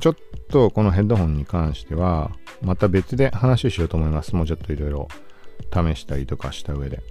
[0.00, 0.16] ちょっ
[0.50, 2.30] とこのヘッドホンに関しては、
[2.62, 4.36] また別で話しようと思います。
[4.36, 5.08] もうちょっといろいろ
[5.72, 7.02] 試したりとかした上で。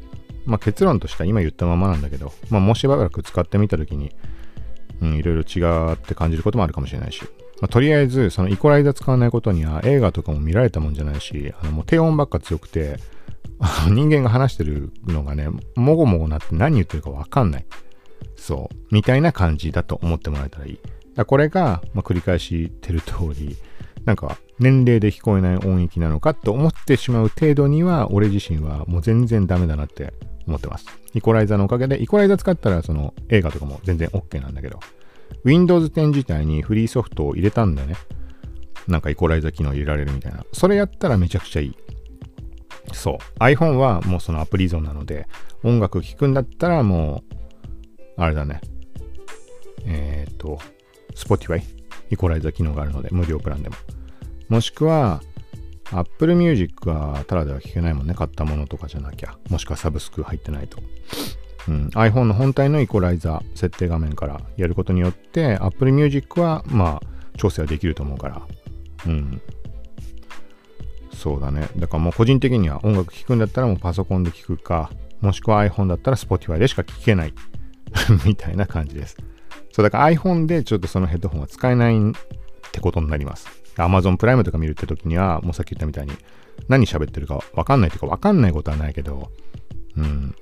[0.45, 4.11] まあ結論としては今言ったままなんだけど、まあもしばらく使ってみたときに、
[5.01, 7.23] うん、いろいろ違って感じることもあるかもしれないし。
[7.61, 12.97] まあ、とりあえず、そのイコライザー使わないことには映画とかも見られたもんじゃないし、あのもう低音ばっか強くて、
[13.89, 17.65] 人間が話してるのがね、もごもごなって何言ってるかわかんない。
[18.37, 18.75] そう。
[18.91, 20.79] みたいな感じだと思ってもらえたらいい。
[21.15, 23.57] だこれが、まあ、繰り返してる通り、
[24.09, 30.15] なんか年齢で聞こえない音域なのかと思ってしまう程度には、俺自身はもう全然ダメだなって
[30.47, 30.87] 思ってます。
[31.13, 34.79] イコライザーのおかげで、イコライザー使ったらその映画とかも全然 OK なんだけど、
[35.43, 37.93] Windows 10自体にフリーソフトを入れたんだね。
[38.87, 40.43] なんかイコライザー機能入れられるみたいな。
[40.53, 41.75] それやったらめちゃくちゃいい。
[42.91, 43.39] そう。
[43.43, 45.27] iPhone はもうそのアプリ依存なので、
[45.63, 47.35] 音楽聴くんだったらもう、
[48.17, 48.59] あれだね。
[49.85, 50.57] えっ、ー、と、
[51.13, 51.61] Spotify、
[52.09, 53.75] イコライザー機能があるので、無料プランでも。
[54.49, 55.21] もしくは、
[55.91, 58.13] Apple Music はただでは聴けないもんね。
[58.13, 59.37] 買ったものとかじゃなきゃ。
[59.49, 60.79] もしくはサブスク入ってないと。
[61.67, 68.41] うん、iPhone の本体のイコライザー設定画面からやることによって Apple Music はまあ調整はできると思うから、
[69.05, 69.41] うん、
[71.13, 71.67] そうだね。
[71.77, 74.89] だからもう個人的には音楽聴くんだったらもうパソコンで聴くか、
[75.21, 77.33] もしくは iPhone だったら Spotify でしか聴けない
[78.25, 79.17] みたいな感じです。
[79.71, 82.01] そうだから iPhone でちょっとそのヘッドホンは使えないっ
[82.71, 83.58] てことになります。
[83.85, 86.13] Amazon プライムとか見るって時には、もうさっき言ったみたいに
[86.67, 89.31] 何喋ってるかわかんないというかわかんないことはないけど、
[89.97, 90.35] うん。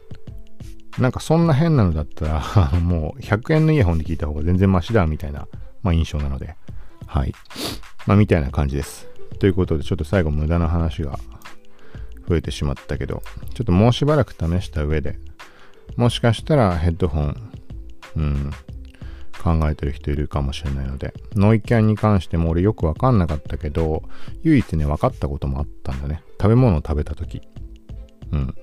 [0.98, 5.48] なんかそんな変なのだったら もう100円のイヤホンで聞いた方が全然マシだみたいな、
[5.84, 6.56] まあ印象なので、
[7.06, 7.34] はい。
[8.06, 9.08] まあみたいな感じです。
[9.40, 11.20] ということで、ちょっと最後無駄な話が
[12.28, 13.22] 増えてしまったけど、
[13.54, 15.20] ちょっともうしばらく試した上で、
[15.96, 17.52] もしかしたらヘッドホン、
[18.18, 18.52] うん、
[19.48, 24.04] 考えてる人いるかもしれないので、ノイキャンに関しても俺よくわかんなかったけど、
[24.44, 26.22] 唯一ね、分かったこともあったんだね。
[26.42, 27.42] 食べ物を食べた時
[28.32, 28.56] うん。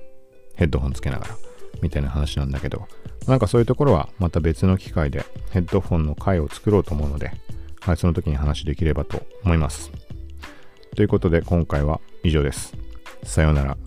[0.55, 1.35] ヘッドホンつけながら。
[1.81, 2.87] みたいな話なんだけど、
[3.27, 7.31] なんかそういうところはまた別の機会でヘッドホンの回を作ろうと思うので、
[7.81, 9.91] はい、その時に話できればと思います。
[10.95, 12.73] ということで今回は以上です。
[13.23, 13.77] さようなら。